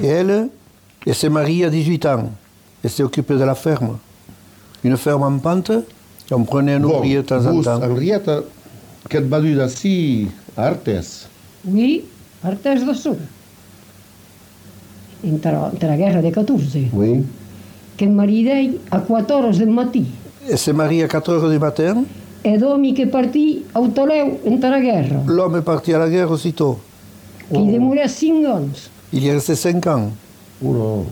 Et 0.00 0.06
elle, 0.06 0.48
elle 1.06 1.07
s'est 1.18 1.28
mariée 1.28 1.64
à 1.64 1.70
18 1.70 2.06
ans. 2.06 2.30
Elle 2.82 2.90
s'est 2.90 3.02
occupée 3.02 3.34
de 3.34 3.44
la 3.44 3.54
ferme. 3.54 3.98
Une 4.84 4.96
ferme 4.96 5.24
en 5.24 5.38
pente, 5.38 5.72
on 6.30 6.44
prenait 6.44 6.74
un 6.74 6.84
ouvrier 6.84 7.16
de 7.16 7.22
temps 7.22 7.44
en 7.44 7.60
temps. 7.60 7.82
Henrietta, 7.82 8.40
que 9.08 9.18
et 9.18 9.20
dur 9.42 9.56
d'ací 9.56 10.28
a 10.56 10.66
Artes? 10.68 11.28
Oui, 11.66 12.04
Artes 12.44 12.84
do 12.86 12.94
Sul. 12.94 13.16
Entre, 15.24 15.48
entre 15.48 15.86
la 15.86 15.96
guerra 15.96 16.22
de 16.22 16.30
14, 16.30 16.78
Oui. 16.92 17.24
che 17.96 18.06
maridei 18.06 18.78
a 18.90 19.00
4 19.00 19.34
horas 19.34 19.58
del 19.58 19.68
matí 19.70 20.06
Et 20.48 20.56
c'est 20.56 20.72
marié 20.72 21.02
à 21.02 21.08
4 21.08 21.28
heures 21.32 21.50
du 21.50 21.58
matin. 21.58 22.04
e 22.44 22.56
domi 22.56 22.92
che 22.94 23.08
partì 23.08 23.64
a 23.72 23.80
Utoleu 23.80 24.38
entre 24.44 24.68
la 24.70 24.78
guerra, 24.80 25.20
L'homme 25.26 25.56
est 25.58 25.64
parti 25.64 25.92
à 25.92 25.98
la 25.98 26.08
guerre 26.08 26.30
aussitôt. 26.30 26.78
che 27.50 27.58
gli 27.58 27.72
demorò 27.72 28.06
5 28.06 28.46
anni. 28.46 28.70
Il 29.12 29.24
y 29.24 29.28
est 29.28 29.32
resté 29.34 29.56
5 29.56 29.84
ans. 29.88 30.10
Uno. 30.60 31.06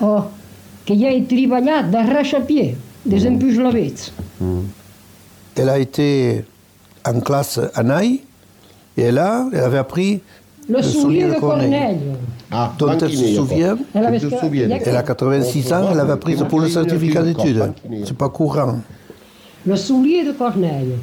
Oh, 0.00 0.24
gli 0.86 1.04
hai 1.04 1.26
triballat 1.26 1.82
d'arrache 1.90 2.34
a 2.34 2.40
pied, 2.40 2.76
des 3.04 3.20
lavets. 3.20 4.12
Elle 5.56 5.68
a 5.68 5.78
été 5.78 6.44
en 7.04 7.20
classe 7.20 7.60
à 7.74 7.82
Naï. 7.82 8.20
Et 8.96 9.10
là, 9.12 9.46
elle 9.52 9.60
avait 9.60 9.78
appris 9.78 10.20
Le 10.68 10.82
soulier 10.82 11.24
de 11.28 11.34
Corneille. 11.34 11.98
Ah, 12.50 12.72
dont 12.78 12.88
elle 12.98 13.10
se 13.12 13.34
souvient. 13.34 13.76
Elle 13.94 14.04
avait- 14.06 14.96
a 14.96 15.02
86 15.02 15.72
ans, 15.72 15.88
elle 15.92 16.00
avait 16.00 16.12
appris 16.12 16.36
ça 16.36 16.44
pour 16.44 16.60
le 16.60 16.68
certificat 16.68 17.22
d'études. 17.22 17.72
C'est 18.04 18.16
pas 18.16 18.28
courant. 18.28 18.78
Le 19.66 19.76
soulier 19.76 20.24
de 20.24 20.32
Corneille, 20.32 20.94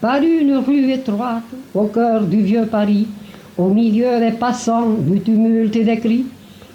par 0.00 0.20
une 0.22 0.56
rue 0.58 0.90
étroite, 0.92 1.44
au 1.74 1.84
cœur 1.84 2.22
du 2.24 2.42
vieux 2.42 2.66
Paris, 2.66 3.06
au 3.56 3.68
milieu 3.68 4.18
des 4.20 4.32
passants, 4.36 4.90
du 4.98 5.20
tumulte 5.20 5.74
et 5.76 5.84
des 5.84 5.98
cris, 5.98 6.26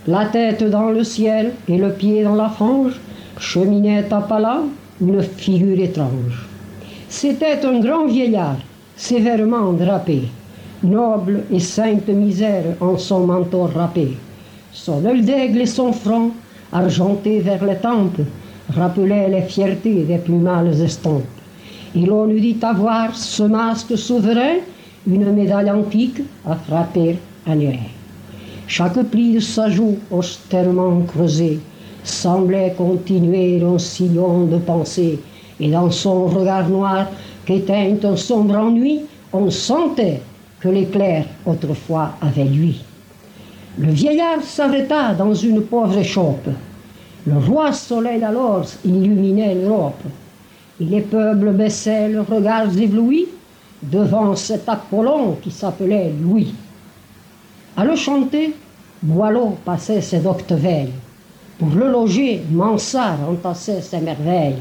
la 0.10 0.26
tête 0.26 0.64
dans 0.64 0.90
le 0.90 1.04
ciel 1.04 1.54
et 1.68 1.78
le 1.78 1.92
pied 1.92 2.24
dans 2.24 2.34
la 2.34 2.50
fange, 2.50 3.00
cheminait 3.38 4.12
à 4.12 4.22
pas 4.22 4.64
une 5.00 5.22
figure 5.22 5.80
étrange. 5.80 6.48
C'était 7.08 7.64
un 7.64 7.80
grand 7.80 8.08
vieillard, 8.08 8.58
sévèrement 8.98 9.72
drapé, 9.72 10.24
noble 10.82 11.44
et 11.52 11.60
sainte 11.60 12.08
misère 12.08 12.76
en 12.82 12.98
son 12.98 13.28
manteau 13.28 13.66
râpé. 13.66 14.18
Son 14.72 15.06
œil 15.06 15.22
d'aigle 15.22 15.62
et 15.62 15.68
son 15.68 15.94
front, 15.94 16.32
argenté 16.74 17.40
vers 17.40 17.64
les 17.64 17.78
tempes, 17.78 18.22
rappelaient 18.76 19.30
les 19.30 19.44
fiertés 19.44 20.06
des 20.06 20.18
plus 20.18 20.42
mâles 20.50 20.82
estampes. 20.82 21.38
Et 21.96 22.04
l'on 22.08 22.28
eût 22.30 22.42
dit 22.42 22.58
avoir 22.64 23.16
ce 23.16 23.44
masque 23.44 23.96
souverain, 23.96 24.58
une 25.06 25.32
médaille 25.34 25.70
antique 25.70 26.22
à 26.48 26.56
frapper 26.56 27.20
en 27.48 27.60
airain. 27.60 27.99
Chaque 28.70 29.02
pli 29.10 29.34
de 29.34 29.40
sa 29.40 29.68
joue 29.68 29.98
austèrement 30.12 31.02
creusé 31.02 31.60
semblait 32.04 32.76
continuer 32.78 33.60
un 33.64 33.80
sillon 33.80 34.46
de 34.46 34.58
pensée, 34.58 35.20
et 35.60 35.72
dans 35.72 35.90
son 35.90 36.28
regard 36.28 36.70
noir 36.70 37.08
qu'éteint 37.46 37.96
un 38.04 38.16
sombre 38.16 38.56
ennui, 38.56 39.00
on 39.34 39.50
sentait 39.50 40.22
que 40.60 40.70
l'éclair 40.70 41.26
autrefois 41.48 42.12
avait 42.22 42.44
lui. 42.44 42.80
Le 43.80 43.92
vieillard 43.92 44.44
s'arrêta 44.44 45.16
dans 45.16 45.34
une 45.34 45.64
pauvre 45.64 45.98
échoppe. 45.98 46.50
Le 47.26 47.40
roi 47.40 47.74
soleil 47.74 48.24
alors 48.24 48.66
illuminait 48.86 49.56
l'Europe. 49.56 50.04
Et 50.80 50.86
les 50.86 51.02
peuples 51.02 51.54
baissaient 51.54 52.10
leurs 52.10 52.28
regards 52.28 52.78
éblouis 52.78 53.26
devant 53.82 54.36
cet 54.36 54.70
Apollon 54.70 55.38
qui 55.42 55.50
s'appelait 55.50 56.14
Louis. 56.22 56.54
À 57.80 57.86
le 57.86 57.96
chanter, 57.96 58.54
Boileau 59.02 59.56
passait 59.64 60.02
ses 60.02 60.20
doctes 60.20 60.52
veilles. 60.52 60.92
Pour 61.58 61.70
le 61.70 61.90
loger, 61.90 62.42
Mansart 62.52 63.20
entassait 63.26 63.80
ses 63.80 64.02
merveilles. 64.02 64.58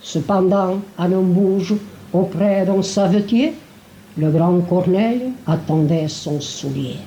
Cependant, 0.00 0.76
à 0.96 1.08
bouge 1.08 1.74
auprès 2.12 2.64
d'un 2.64 2.80
savetier, 2.80 3.54
le 4.16 4.30
grand 4.30 4.60
Corneille 4.60 5.32
attendait 5.44 6.06
son 6.06 6.40
soulier. 6.40 6.98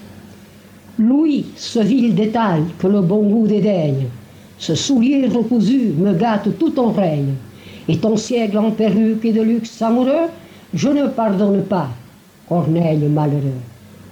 Louis, 1.00 1.46
ce 1.56 1.80
vil 1.80 2.14
détail 2.14 2.64
que 2.78 2.88
le 2.88 3.00
bon 3.00 3.24
goût 3.24 3.48
dédaigne, 3.48 4.08
ce 4.58 4.76
soulier 4.76 5.26
recousu 5.28 5.94
me 5.98 6.14
gâte 6.16 6.50
tout 6.60 6.72
ton 6.72 6.92
règne. 6.92 7.36
Et 7.88 7.98
ton 7.98 8.18
siècle 8.18 8.58
en 8.58 8.72
perruque 8.72 9.24
et 9.24 9.32
de 9.32 9.42
luxe 9.42 9.82
amoureux, 9.82 10.28
je 10.74 10.90
ne 10.90 11.08
pardonne 11.08 11.64
pas, 11.64 11.88
Corneille 12.50 13.08
malheureux. 13.08 13.62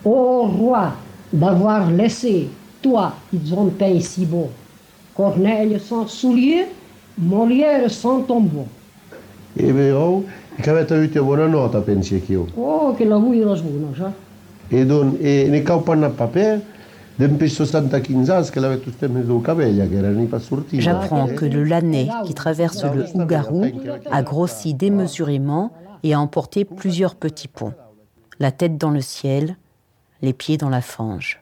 Ô 0.06 0.44
roi, 0.48 0.94
d'avoir 1.34 1.91
laissé, 1.91 2.48
toi, 2.82 3.13
ils 3.34 3.54
ont 3.54 3.65
peint 3.65 4.00
si 4.00 4.26
beau, 4.26 4.50
Corneille 5.15 5.80
sans 5.80 6.08
soulier, 6.08 6.67
Molière 7.17 7.91
sans 7.91 8.22
tombeau. 8.22 8.65
E 9.56 9.72
veo 9.72 10.24
che 10.60 10.69
avete 10.69 10.96
avuto 10.96 11.24
buona 11.24 11.46
nota, 11.46 11.80
pensi 11.82 12.15
anch'io. 12.15 12.48
Oh, 12.56 12.93
che 12.96 13.06
la 13.06 13.17
vuoi 13.17 13.39
la 13.39 13.56
sbuona, 13.56 13.93
sa? 13.96 14.12
E, 14.67 14.86
don, 14.86 15.17
e 15.19 15.48
ne 15.48 15.62
caupanno 15.62 16.08
a 16.08 16.10
papè, 16.10 16.60
d'un 17.15 17.38
peso 17.38 17.63
75 17.63 18.30
ans 18.32 18.50
che 18.50 18.60
l'avete 18.60 18.84
tutte 18.84 19.08
messo 19.08 19.39
capelli, 19.41 19.88
che 19.88 19.96
erano 19.96 20.22
i 20.24 20.26
passortini. 20.26 20.82
J'apprends 20.82 21.32
que 21.36 21.46
le 21.46 21.63
Lanais 21.63 22.10
qui 22.24 22.34
traverse 22.34 22.84
le 22.84 23.06
Hougarou 23.13 23.65
a 24.10 24.22
grossi 24.24 24.74
démesurément 24.74 25.72
et 26.02 26.13
a 26.13 26.19
emporté 26.19 26.65
plusieurs 26.65 27.13
petits 27.13 27.48
ponts. 27.48 27.74
La 28.39 28.52
tête 28.52 28.80
dans 28.80 28.89
le 28.89 29.02
ciel, 29.02 29.58
les 30.24 30.32
pieds 30.32 30.56
dans 30.56 30.70
la 30.70 30.82
fange. 30.82 31.42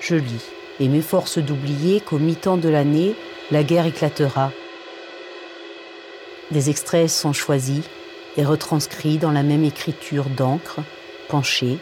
Je 0.00 0.14
lis 0.14 0.46
et 0.78 0.88
m'efforce 0.88 1.38
d'oublier 1.38 2.00
qu'au 2.00 2.18
mi-temps 2.18 2.56
de 2.56 2.68
l'année, 2.68 3.16
la 3.50 3.64
guerre 3.64 3.86
éclatera. 3.86 4.52
Des 6.52 6.70
extraits 6.70 7.08
sont 7.08 7.32
choisis 7.32 7.82
et 8.36 8.44
retranscrits 8.44 9.18
dans 9.18 9.32
la 9.32 9.42
même 9.42 9.64
écriture 9.64 10.26
d'encre, 10.26 10.78
penchée, 11.28 11.78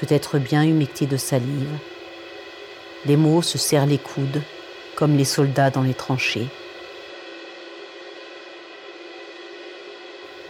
peut-être 0.00 0.38
bien 0.38 0.62
humectée 0.62 1.06
de 1.06 1.18
salive. 1.18 1.78
Les 3.04 3.18
mots 3.18 3.42
se 3.42 3.58
serrent 3.58 3.84
les 3.84 3.98
coudes, 3.98 4.40
comme 4.96 5.14
les 5.14 5.26
soldats 5.26 5.70
dans 5.70 5.82
les 5.82 5.92
tranchées. 5.92 6.48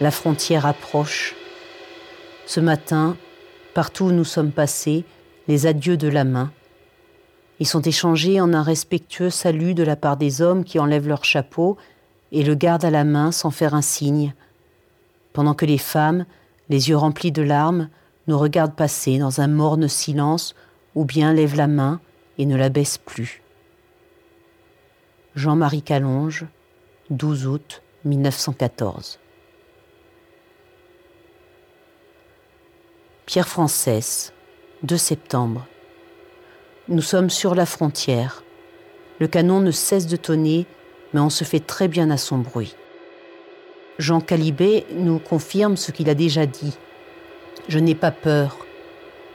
La 0.01 0.11
frontière 0.11 0.65
approche. 0.65 1.35
Ce 2.45 2.59
matin, 2.59 3.15
partout 3.73 4.05
où 4.05 4.11
nous 4.11 4.25
sommes 4.25 4.51
passés, 4.51 5.05
les 5.47 5.67
adieux 5.67 5.95
de 5.95 6.09
la 6.09 6.25
main. 6.25 6.51
Ils 7.59 7.67
sont 7.67 7.81
échangés 7.81 8.41
en 8.41 8.53
un 8.53 8.61
respectueux 8.61 9.29
salut 9.29 9.73
de 9.73 9.83
la 9.83 9.95
part 9.95 10.17
des 10.17 10.41
hommes 10.41 10.65
qui 10.65 10.79
enlèvent 10.79 11.07
leur 11.07 11.23
chapeau 11.23 11.77
et 12.33 12.43
le 12.43 12.55
gardent 12.55 12.83
à 12.83 12.91
la 12.91 13.05
main 13.05 13.31
sans 13.31 13.51
faire 13.51 13.73
un 13.73 13.81
signe, 13.81 14.33
pendant 15.31 15.53
que 15.53 15.65
les 15.65 15.77
femmes, 15.77 16.25
les 16.67 16.89
yeux 16.89 16.97
remplis 16.97 17.31
de 17.31 17.41
larmes, 17.41 17.87
nous 18.27 18.37
regardent 18.37 18.75
passer 18.75 19.17
dans 19.17 19.39
un 19.39 19.47
morne 19.47 19.87
silence 19.87 20.55
ou 20.95 21.05
bien 21.05 21.31
lèvent 21.31 21.55
la 21.55 21.67
main 21.67 22.01
et 22.37 22.45
ne 22.45 22.57
la 22.57 22.67
baissent 22.67 22.97
plus. 22.97 23.41
Jean-Marie 25.35 25.83
Calonge, 25.83 26.45
12 27.11 27.47
août 27.47 27.81
1914. 28.03 29.19
Pierre 33.25 33.47
Française, 33.47 34.33
2 34.83 34.97
septembre. 34.97 35.65
Nous 36.89 37.01
sommes 37.01 37.31
sur 37.31 37.55
la 37.55 37.65
frontière. 37.65 38.43
Le 39.19 39.25
canon 39.25 39.61
ne 39.61 39.71
cesse 39.71 40.05
de 40.05 40.15
tonner, 40.15 40.67
mais 41.11 41.19
on 41.19 41.31
se 41.31 41.43
fait 41.43 41.59
très 41.59 41.87
bien 41.87 42.11
à 42.11 42.17
son 42.17 42.37
bruit. 42.37 42.75
Jean 43.97 44.21
Calibet 44.21 44.85
nous 44.91 45.17
confirme 45.17 45.75
ce 45.75 45.91
qu'il 45.91 46.07
a 46.11 46.13
déjà 46.13 46.45
dit. 46.45 46.77
Je 47.67 47.79
n'ai 47.79 47.95
pas 47.95 48.11
peur. 48.11 48.57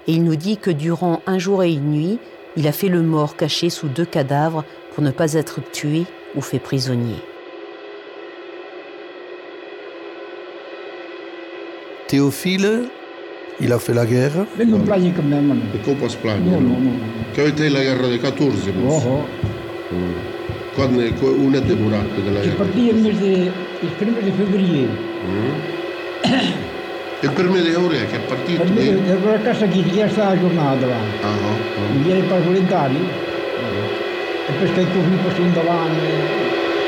Et 0.07 0.13
il 0.13 0.23
nous 0.23 0.37
dit 0.37 0.57
que 0.57 0.71
durant 0.71 1.21
un 1.27 1.41
jour 1.41 1.65
et 1.65 1.73
une 1.73 1.91
nuit, 1.91 2.21
il 2.57 2.69
a 2.69 2.73
fait 2.73 2.89
le 2.89 3.03
mort 3.03 3.37
caché 3.37 3.71
sous 3.71 3.89
deux 3.89 4.07
cadavres 4.07 4.65
pour 4.95 5.03
ne 5.03 5.11
pas 5.11 5.33
être 5.33 5.61
tué 5.73 6.07
ou 6.37 6.43
fait 6.43 6.61
prisonnier. 6.61 7.17
Théophile, 12.07 12.89
il 13.61 13.73
a 13.73 13.79
fait 13.79 13.95
la 13.95 14.05
guerre. 14.05 14.47
E 14.57 14.65
non 14.65 14.83
plaghi 14.83 15.13
con 15.13 15.27
me, 15.29 15.41
ma 15.41 15.55
no. 15.55 15.61
E 15.73 15.81
come 15.81 16.09
splagno? 16.09 16.51
No, 16.51 16.61
no, 16.61 16.79
no. 16.79 16.91
Che 17.33 17.41
avete 17.41 17.69
la 17.69 17.81
guerra 17.81 18.07
del 18.09 18.21
14, 18.21 18.73
Oh, 18.85 18.95
oh. 18.95 19.27
Quando 20.75 21.01
è 21.01 21.13
una 21.21 21.59
è 21.59 21.61
durata 21.63 22.21
della 22.23 22.41
Che 22.41 22.47
guerra? 22.49 22.65
partì 22.65 22.89
il 22.89 22.95
mese 22.97 23.21
de, 23.21 23.51
il 23.81 23.89
primo 23.97 24.19
di 24.21 24.31
febbraio. 24.37 24.89
E 27.23 27.27
il 27.27 27.33
primo 27.33 27.57
di 27.61 27.75
ore 27.75 28.07
che 28.07 28.17
è 28.17 28.21
partito? 28.21 28.63
Per 28.63 28.73
me, 28.73 28.81
di- 28.83 29.09
ero 29.11 29.35
a 29.35 29.39
casa 29.39 29.67
chi 29.67 29.83
ti 29.83 30.03
sta 30.09 30.29
la 30.29 30.39
giornata 30.39 30.87
là. 30.87 30.97
Ah, 31.21 31.35
no. 31.35 31.95
Mi 31.97 32.03
viene 32.03 32.23
per 32.23 32.43
volontari. 32.43 32.97
E 32.97 34.53
poi 34.59 34.67
stai 34.69 34.87
così 34.87 35.17
passando 35.23 35.61
avanti. 35.61 36.07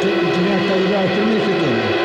Ti 0.00 0.06
viene 0.40 0.68
a 0.68 0.72
arrivare 0.72 1.04
il 1.04 1.10
primo 1.12 1.32
di 1.34 1.40
settembre, 1.40 2.01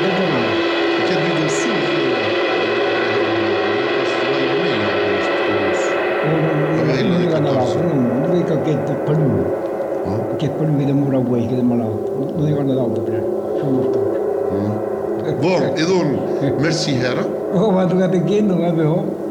su? 7.29 7.33
Vabbè, 7.33 7.39
nel 7.39 7.41
Non, 7.41 7.53
no, 7.53 7.59
14. 7.59 8.19
non 8.21 8.31
dico 8.31 8.61
che 8.61 8.83
è 8.83 8.95
palume, 8.95 9.43
che 10.37 10.45
è 10.45 10.49
palume 10.51 10.85
di 10.85 10.91
mura 10.93 11.17
vuoi, 11.19 11.45
che 11.47 11.57
è 11.57 11.61
malato. 11.61 12.33
Non 12.35 12.45
dico 12.45 12.61
l'altro, 12.61 13.03
però. 13.03 13.57
Sono 13.59 13.81
stato. 13.81 14.15
Bon, 15.39 15.61
et 15.75 15.85
donc, 15.85 16.59
merci 16.59 16.95
Hera. 16.95 17.25
Oh, 17.51 17.71
ma 17.71 17.85
tu 17.85 17.97
che 17.97 18.23
che 18.23 18.41
non 18.41 18.63
avevo. 18.63 19.03
Cinquante, 19.03 19.26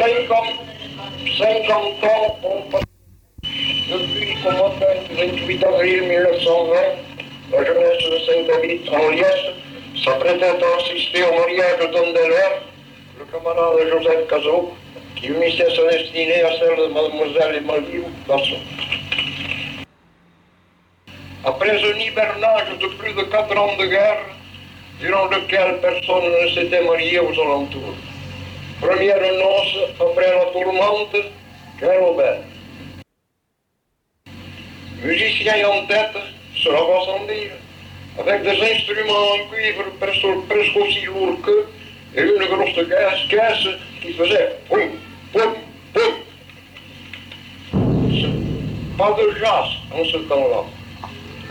50 0.00 0.32
ans 2.04 2.38
ont 2.42 2.62
passé 2.70 2.84
depuis 3.90 4.24
du 4.28 5.58
28 5.58 5.64
avril 5.64 6.02
1920, 6.04 6.74
la 7.52 7.64
jeunesse 7.66 8.04
de 8.10 8.18
Saint-David 8.24 8.88
en 8.88 9.10
Liesse 9.10 9.46
s'apprêtait 10.02 10.46
à 10.46 10.54
assister 10.78 11.22
au 11.24 11.32
mariage 11.38 11.80
de 11.80 11.84
le 13.18 13.24
camarade 13.30 13.88
Joseph 13.90 14.26
Cazot, 14.28 14.72
qui 15.16 15.26
unissait 15.26 15.68
sa 15.76 15.84
destinée 15.90 16.42
à 16.44 16.52
celle 16.58 16.76
de 16.78 16.86
Mademoiselle 16.94 17.56
Emmanuel 17.56 18.04
Basson. 18.26 18.60
Après 21.44 21.70
un 21.72 21.98
hivernage 21.98 22.78
de 22.80 22.86
plus 22.86 23.12
de 23.12 23.22
quatre 23.24 23.54
ans 23.54 23.76
de 23.76 23.84
guerre, 23.84 24.24
durant 24.98 25.26
lequel 25.26 25.78
personne 25.82 26.32
ne 26.42 26.48
s'était 26.54 26.84
marié 26.84 27.18
aux 27.18 27.38
alentours, 27.38 27.96
Première 28.80 29.20
noce 29.20 29.76
après 30.00 30.34
la 30.34 30.46
tourmente, 30.52 31.16
aubaine. 31.82 32.42
Musicien 35.02 35.68
en 35.68 35.86
tête, 35.86 36.16
cela 36.56 36.80
va 36.80 37.04
sans 37.04 37.24
dire, 37.26 37.52
avec 38.18 38.42
des 38.42 38.62
instruments 38.72 39.32
en 39.32 39.50
cuivre 39.50 39.84
presque, 40.00 40.76
aussi 40.76 41.04
lourds 41.04 41.40
qu'eux, 41.42 41.68
et 42.16 42.22
une 42.22 42.46
grosse 42.46 42.86
caisse, 43.28 43.68
qui 44.00 44.12
faisait 44.14 44.56
poum, 44.68 44.90
poum, 45.32 45.54
poum. 45.92 46.14
Pas 48.96 49.12
de 49.12 49.38
jazz 49.38 49.68
en 49.92 50.04
ce 50.04 50.16
temps-là. 50.16 50.64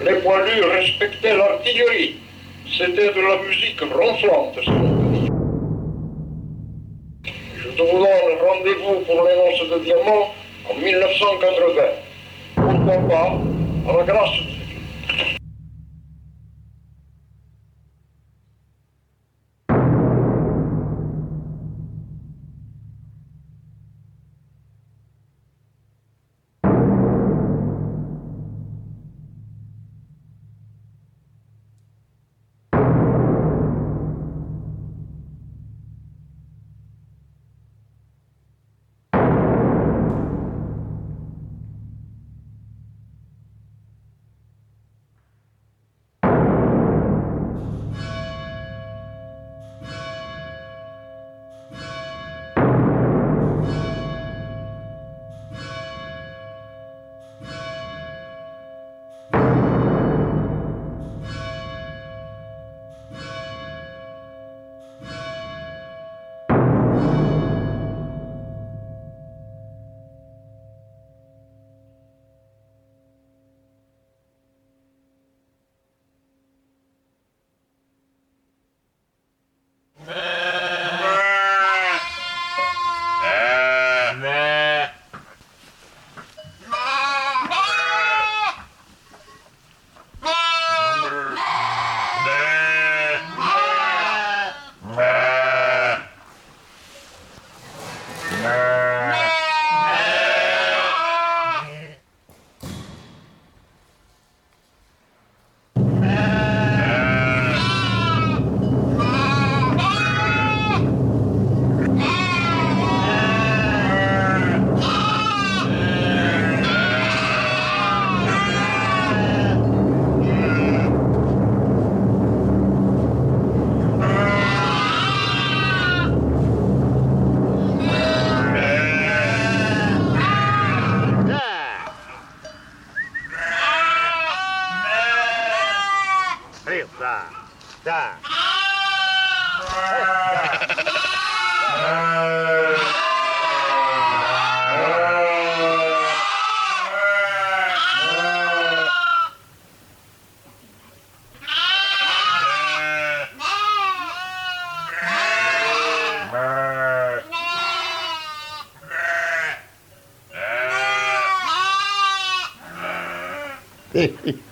Les 0.04 0.20
poilus 0.22 0.64
respectaient 0.64 1.36
l'artillerie. 1.36 2.16
C'était 2.78 3.14
de 3.14 3.22
la 3.22 3.38
musique 3.38 3.82
ronflante, 3.82 4.60
te 7.80 7.84
vous 7.84 8.00
donne 8.00 8.10
rendez-vous 8.46 9.00
pour 9.06 9.26
les 9.26 9.36
noces 9.38 9.70
de 9.70 9.86
diamant 9.86 10.34
en 10.70 10.74
1980. 10.76 11.82
Pourquoi 12.56 12.98
pas, 13.08 13.32
à 13.90 13.98
la 13.98 14.04
grâce 14.04 14.32
de 14.32 14.66
Dieu. 14.66 15.39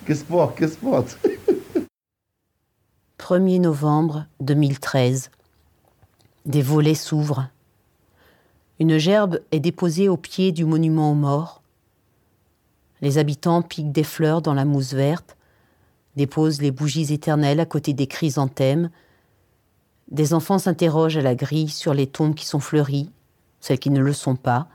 Qu'est-ce 0.08 0.24
que 0.24 0.76
Qu'est-ce 0.80 1.16
que 1.16 1.37
1er 3.30 3.60
novembre 3.60 4.26
2013. 4.40 5.32
Des 6.46 6.62
volets 6.62 6.96
s'ouvrent. 6.96 7.50
Une 8.80 8.98
gerbe 8.98 9.42
est 9.52 9.60
déposée 9.60 10.08
au 10.08 10.16
pied 10.16 10.54
du 10.54 10.64
monument 10.64 11.12
aux 11.12 11.16
morts. 11.16 11.62
Les 13.02 13.18
habitants 13.18 13.62
piquent 13.62 13.92
des 13.92 14.06
fleurs 14.06 14.42
dans 14.42 14.54
la 14.54 14.64
mousse 14.64 14.94
verte. 14.94 15.36
déposent 16.16 16.62
les 16.62 16.72
bougies 16.72 17.12
éternelles 17.12 17.60
à 17.60 17.66
côté 17.66 17.92
des 17.92 18.08
chrysanthèmes. 18.08 18.92
Des 20.10 20.34
enfants 20.34 20.58
s'interrogent 20.58 21.18
à 21.18 21.22
la 21.22 21.36
grille 21.36 21.68
sur 21.68 21.94
les 21.94 22.08
tombes 22.08 22.34
qui 22.34 22.46
sont 22.46 22.62
fleuries, 22.62 23.12
celles 23.60 23.80
qui 23.80 23.90
ne 23.90 24.00
le 24.00 24.14
sont 24.14 24.38
pas. 24.38 24.70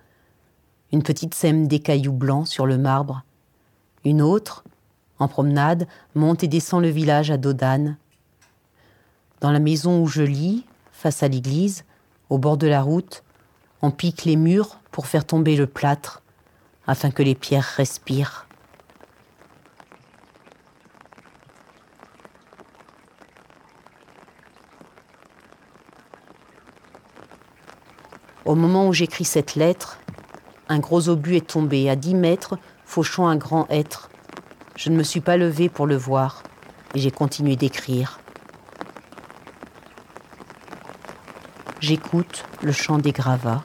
Une 0.93 1.03
petite 1.03 1.33
sème 1.33 1.69
des 1.69 1.79
cailloux 1.79 2.13
blancs 2.13 2.49
sur 2.49 2.67
le 2.67 2.77
marbre. 2.77 3.25
Une 4.05 4.21
autre, 4.21 4.63
en 5.19 5.27
promenade, 5.27 5.89
monte 6.15 6.45
et 6.45 6.49
descend 6.49 6.83
le 6.83 6.91
village 6.91 7.31
à 7.31 7.39
dos 7.39 7.55
d'âne. 7.55 7.97
Dans 9.43 9.51
la 9.51 9.59
maison 9.59 10.01
où 10.01 10.07
je 10.07 10.23
lis, 10.23 10.65
face 10.93 11.25
à 11.25 11.29
l'église, 11.29 11.85
au 12.31 12.39
bord 12.39 12.57
de 12.57 12.69
la 12.69 12.81
route, 12.81 13.25
on 13.83 13.91
pique 13.91 14.25
les 14.25 14.37
murs 14.37 14.79
pour 14.93 15.09
faire 15.09 15.25
tomber 15.25 15.57
le 15.57 15.67
plâtre, 15.67 16.23
afin 16.87 17.11
que 17.11 17.25
les 17.25 17.35
pierres 17.35 17.75
respirent. 17.77 18.47
Au 28.45 28.55
moment 28.55 28.87
où 28.87 28.93
j'écris 28.93 29.25
cette 29.25 29.57
lettre, 29.57 29.99
un 30.69 30.79
gros 30.79 31.09
obus 31.09 31.35
est 31.35 31.49
tombé 31.49 31.91
à 31.91 31.97
dix 31.97 32.15
mètres, 32.15 32.59
fauchant 32.85 33.27
un 33.27 33.37
grand 33.37 33.67
être. 33.71 34.09
Je 34.77 34.89
ne 34.91 34.97
me 34.97 35.03
suis 35.03 35.21
pas 35.21 35.37
levée 35.37 35.69
pour 35.69 35.89
le 35.89 35.97
voir 35.97 36.45
et 36.95 37.01
j'ai 37.01 37.11
continué 37.11 37.57
d'écrire. 37.57 38.22
J'écoute 41.83 42.45
le 42.63 42.71
chant 42.71 42.99
des 42.99 43.11
gravats. 43.11 43.65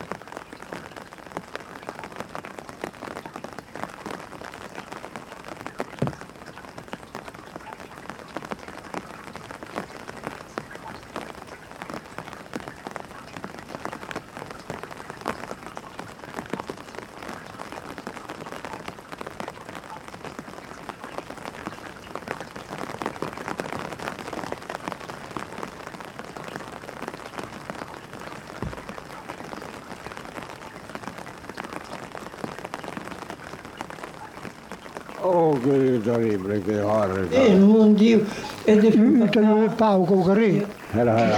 Oh, 35.30 35.60
che 35.60 35.99
terribile, 36.03 36.62
che 36.62 36.80
orrore. 36.80 37.07
Eh, 37.30 37.56
mon 37.56 37.93
Dio, 37.93 38.23
è 38.63 38.75
di 38.77 38.91
Mm, 38.97 39.25
che 39.27 39.39
non 39.39 39.63
è 39.63 39.69
Pauco 39.69 40.21
Carrì. 40.23 40.65
Era, 40.93 41.17
era. 41.17 41.38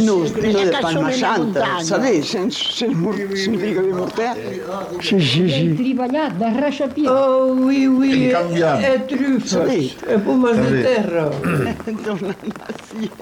Nous, 0.00 0.32
nous 0.32 0.32
de 0.32 0.76
Palma 0.80 1.10
Santa, 1.12 1.64
vous 1.78 1.84
savez, 1.84 2.22
c'est 2.22 2.50
c'est 2.50 2.88
le 2.88 2.94
mot- 2.94 3.14
significa 3.34 3.80
di 3.80 3.92
mortale. 3.92 4.60
Sì, 5.00 5.20
sì, 5.20 5.48
sì. 5.48 5.74
Trivagliat 5.74 6.32
d'arrache-pied. 6.34 7.06
Oh 7.08 7.52
oui, 7.52 7.86
oui, 7.86 8.24
Incambiable. 8.24 8.92
è 8.94 9.04
truffa, 9.04 9.64
è 9.64 10.18
pomme 10.18 10.52
di 10.52 10.82
terra. 10.82 11.30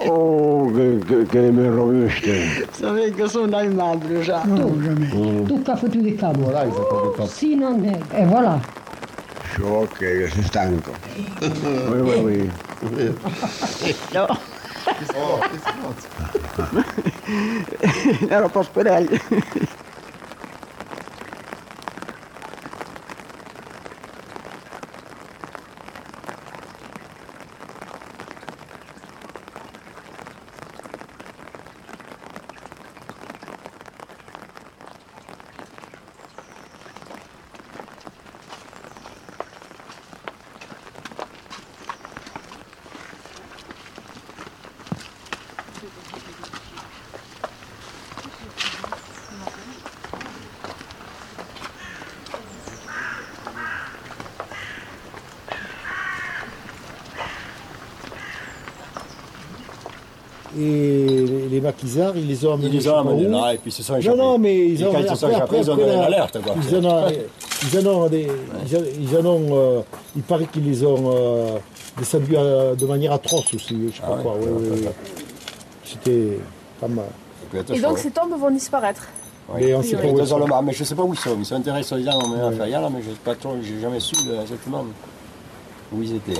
Oh, 0.07 0.69
che, 0.73 0.99
che, 1.05 1.25
che 1.27 1.39
mi 1.51 1.67
roviste. 1.67 2.65
Vous 2.67 2.77
savez 2.77 3.11
que 3.15 3.27
sono 3.29 3.55
aimables 3.55 4.25
già. 4.25 4.43
Mm. 4.45 5.45
Tout 5.47 5.69
a 5.69 5.75
foutu 5.75 6.01
des 6.01 6.15
câbles. 6.15 6.43
Voilà, 6.43 6.65
il 6.65 6.71
faut 6.71 7.25
Si 7.27 7.55
non 7.55 7.81
est. 7.83 7.99
Et 8.17 8.25
voilà. 8.25 8.59
Ok, 9.61 9.97
che 9.97 10.29
sei 10.29 10.43
stanco. 10.43 10.91
Oui, 11.39 11.99
oui, 11.99 12.51
oui. 12.81 13.17
No. 14.13 14.27
Ero 18.29 18.49
Pasquarelli. 18.49 19.19
Et 60.61 61.25
les- 61.49 61.61
maquisards, 61.61 62.15
ils 62.17 62.27
les 62.27 62.45
ont 62.45 62.53
amenés. 62.53 62.67
Ils 62.67 62.73
les 62.73 62.87
ont 62.87 62.91
je 63.03 63.09
amenés 63.09 63.27
là, 63.27 63.53
et 63.53 63.57
puis 63.57 63.69
ils 63.69 63.73
se 63.73 63.83
sont 63.83 63.93
Non, 63.93 63.99
échappés. 63.99 64.17
non, 64.17 64.37
mais 64.37 64.67
ils 64.67 64.81
Et 64.81 64.85
ont. 64.85 64.91
quand 64.91 64.99
ils 64.99 65.09
se 65.09 65.15
sont 65.15 65.29
échappés, 65.29 65.57
ils 65.59 65.71
ont 65.71 65.75
donné 65.75 65.87
la- 65.95 66.01
l'alerte, 66.09 66.41
quoi. 66.43 66.55
Ils 66.69 66.75
en 66.77 66.85
ont, 66.85 67.05
ils 67.73 67.87
en 67.87 67.91
ont 67.91 68.07
des. 68.09 68.27
Ils 68.67 68.77
en, 68.77 68.81
ils 69.01 69.17
en 69.17 69.25
ont. 69.29 69.47
euh, 69.51 69.81
il 70.15 70.21
paraît 70.23 70.45
qu'ils 70.45 70.65
les 70.65 70.83
ont 70.85 71.11
euh, 71.13 71.57
descendus 71.97 72.35
à- 72.37 72.75
de 72.75 72.85
manière 72.85 73.13
atroce 73.13 73.53
aussi, 73.53 73.75
je 73.91 73.95
sais 73.95 74.01
pas 74.01 74.15
ouais, 74.17 74.21
quoi. 74.23 74.33
C'était 75.85 76.37
pas 76.79 76.87
mal. 76.87 77.05
Et 77.73 77.79
donc 77.79 77.97
ces 77.97 78.11
tombes 78.11 78.33
vont 78.39 78.51
disparaître. 78.51 79.03
Oui. 79.53 79.61
Mais 79.65 79.73
on 79.73 79.81
sait 79.83 79.97
pas 79.97 80.03
où 80.03 80.17
Ils 80.17 80.21
ils 80.23 80.27
sont. 80.27 80.39
sont. 80.47 80.61
Mais 80.63 80.71
je 80.73 80.83
sais 80.83 80.95
pas 80.95 81.03
où 81.03 81.13
ils 81.13 81.19
sont. 81.19 81.35
Ils 81.37 81.45
sont 81.45 81.55
intéressés 81.55 82.01
dans 82.03 82.27
mon 82.27 82.47
affaire 82.47 82.81
là, 82.81 82.89
mais 82.89 83.35
trop, 83.35 83.55
j'ai 83.61 83.79
jamais 83.81 83.99
su 83.99 84.15
euh, 84.29 84.41
exactement 84.41 84.85
où 85.93 86.01
ils 86.01 86.15
étaient. 86.15 86.39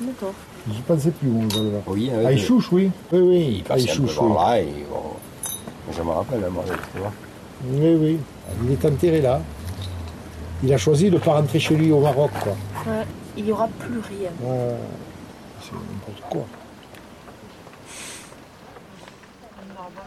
D'accord. 0.00 0.32
Je 0.68 0.76
ne 0.76 0.82
pensais 0.82 1.10
plus 1.10 1.28
où 1.28 1.40
on 1.42 1.48
va 1.48 1.60
le 1.62 1.70
voir. 1.70 1.82
Oui, 1.88 2.10
Ah, 2.24 2.32
Ichouche, 2.32 2.70
oui. 2.72 2.90
Oui, 3.12 3.18
oui. 3.20 3.38
Ils 3.58 3.62
Ah, 3.64 3.68
par 3.68 3.76
oui. 3.78 4.34
là 4.34 4.60
et 4.60 4.66
bon, 4.88 5.02
je 5.92 6.02
me 6.02 6.10
rappelle, 6.10 6.44
moi, 6.50 6.64
tu 6.94 6.98
vois. 7.00 7.12
Oui, 7.66 7.94
oui. 8.00 8.18
Il 8.64 8.72
est 8.72 8.84
enterré 8.84 9.20
là. 9.20 9.40
Il 10.62 10.72
a 10.72 10.78
choisi 10.78 11.06
de 11.10 11.14
ne 11.14 11.18
pas 11.18 11.32
rentrer 11.34 11.58
chez 11.58 11.74
lui 11.74 11.90
au 11.90 12.00
Maroc, 12.00 12.30
quoi. 12.40 12.52
Ouais. 12.86 13.04
Il 13.36 13.44
n'y 13.44 13.52
aura 13.52 13.66
plus 13.78 13.98
rien. 13.98 14.30
Ouais. 14.40 14.76
C'est 15.60 15.72
n'importe 15.72 16.30
quoi. 16.30 16.44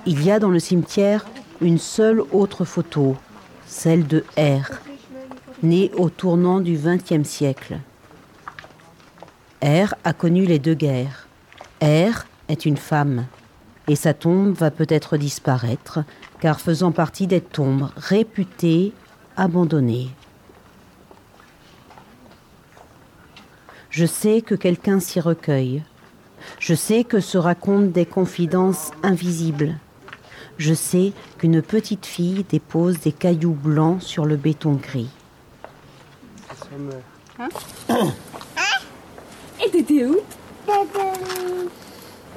Il 0.06 0.24
y 0.24 0.32
a 0.32 0.39
dans 0.39 0.50
le 0.50 0.60
cimetière 0.60 1.26
une 1.62 1.78
seule 1.80 2.22
autre 2.32 2.63
photo, 2.65 3.15
celle 3.65 4.06
de 4.06 4.24
R, 4.38 4.72
né 5.63 5.91
au 5.98 6.10
tournant 6.10 6.60
du 6.62 6.78
XXe 6.78 7.28
siècle. 7.28 7.80
R 9.65 9.95
a 10.04 10.13
connu 10.13 10.45
les 10.45 10.60
deux 10.60 10.75
guerres. 10.75 11.28
R 11.82 12.28
est 12.49 12.65
une 12.65 12.78
femme. 12.78 13.25
Et 13.88 13.95
sa 13.95 14.13
tombe 14.13 14.54
va 14.54 14.69
peut-être 14.69 15.17
disparaître, 15.17 16.04
car 16.39 16.62
faisant 16.62 16.91
partie 16.91 17.25
des 17.25 17.41
tombes 17.41 17.89
réputées 17.97 18.93
abandonnées. 19.36 20.10
Je 23.89 24.06
sais 24.06 24.41
que 24.41 24.54
quelqu'un 24.54 24.99
s'y 24.99 25.19
recueille. 25.19 25.82
Je 26.60 26.75
sais 26.75 27.04
que 27.04 27.19
se 27.19 27.39
racontent 27.39 27.88
des 27.88 28.06
confidences 28.06 28.91
invisibles. 29.01 29.80
Je 30.60 30.75
sais 30.75 31.12
qu'une 31.39 31.63
petite 31.63 32.06
fille 32.06 32.45
dépose 32.47 32.99
des 32.99 33.12
cailloux 33.12 33.58
blancs 33.60 34.04
sur 34.04 34.25
le 34.25 34.36
béton 34.36 34.73
gris. 34.73 35.10
Et 39.64 39.70
t'étais 39.70 40.06
où 40.06 40.18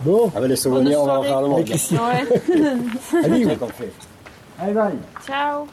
Bon. 0.05 0.31
Avec 0.35 0.51
les 0.51 0.57
souvenirs, 0.57 1.01
on 1.03 1.07
va 1.07 1.19
en 1.19 1.23
faire 1.23 1.43
le 1.43 1.49
monde. 1.49 1.69
Ouais. 1.69 1.75
Allez, 3.25 3.47
où. 3.47 3.51
Allez, 4.59 4.73
vai. 4.73 4.93
Ciao. 5.27 5.67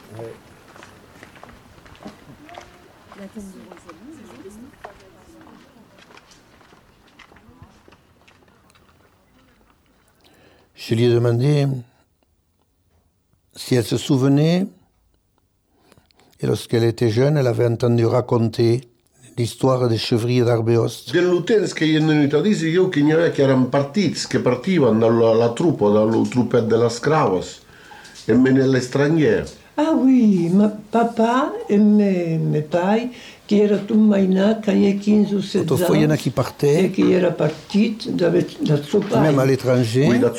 Je 10.74 10.94
lui 10.94 11.04
ai 11.04 11.08
demandé 11.08 11.66
si 13.54 13.74
elle 13.74 13.84
se 13.84 13.96
souvenait, 13.96 14.66
et 16.40 16.46
lorsqu'elle 16.46 16.84
était 16.84 17.08
jeune, 17.08 17.36
elle 17.36 17.46
avait 17.46 17.66
entendu 17.66 18.04
raconter 18.04 18.82
l'histoire 19.36 19.86
des 19.86 19.98
chevriers 19.98 20.44
d'Arbeos. 20.44 21.10
Dell'utens 21.12 21.72
che 21.72 21.86
gli 21.86 21.96
hanno 21.96 22.08
venuto 22.08 22.38
a 22.38 22.40
dire 22.40 22.68
io 22.68 22.88
che 22.88 23.02
ne 23.02 23.30
che 23.30 23.42
erano 23.42 23.66
partiti, 23.66 24.18
che 24.28 24.40
partivano 24.40 24.98
dalla 24.98 25.34
la 25.34 25.52
truppa, 25.52 25.90
dalla 25.90 26.22
truppa 26.28 26.60
della 26.60 26.88
Scravos 26.88 27.60
e 28.24 28.34
me 28.34 28.50
nelle 28.50 28.80
straniere. 28.80 29.46
Ah 29.74 29.90
oui, 29.90 30.48
ma 30.48 30.74
papa 30.90 31.52
et 31.68 31.78
mes, 31.78 32.38
mes 32.38 32.62
pais, 32.62 33.10
qui 33.46 33.60
era 33.60 33.76
tout 33.76 33.94
mainat, 33.94 34.60
quand 34.64 34.72
il 34.72 34.82
y 34.84 34.88
a 34.88 34.94
15 34.94 35.32
ou 35.34 35.40
16 35.40 35.62
Autrefois, 35.62 35.96
il 35.96 36.02
y 36.02 36.06
en 36.06 36.10
a 36.10 36.14
ans, 36.14 36.16
qui 36.16 36.30
partaient, 36.30 36.86
et 36.86 36.90
qui 36.90 37.04
même 37.04 37.24
à 39.38 39.46
l'étranger, 39.46 40.08
Oui, 40.08 40.18
Ouais. 40.18 40.30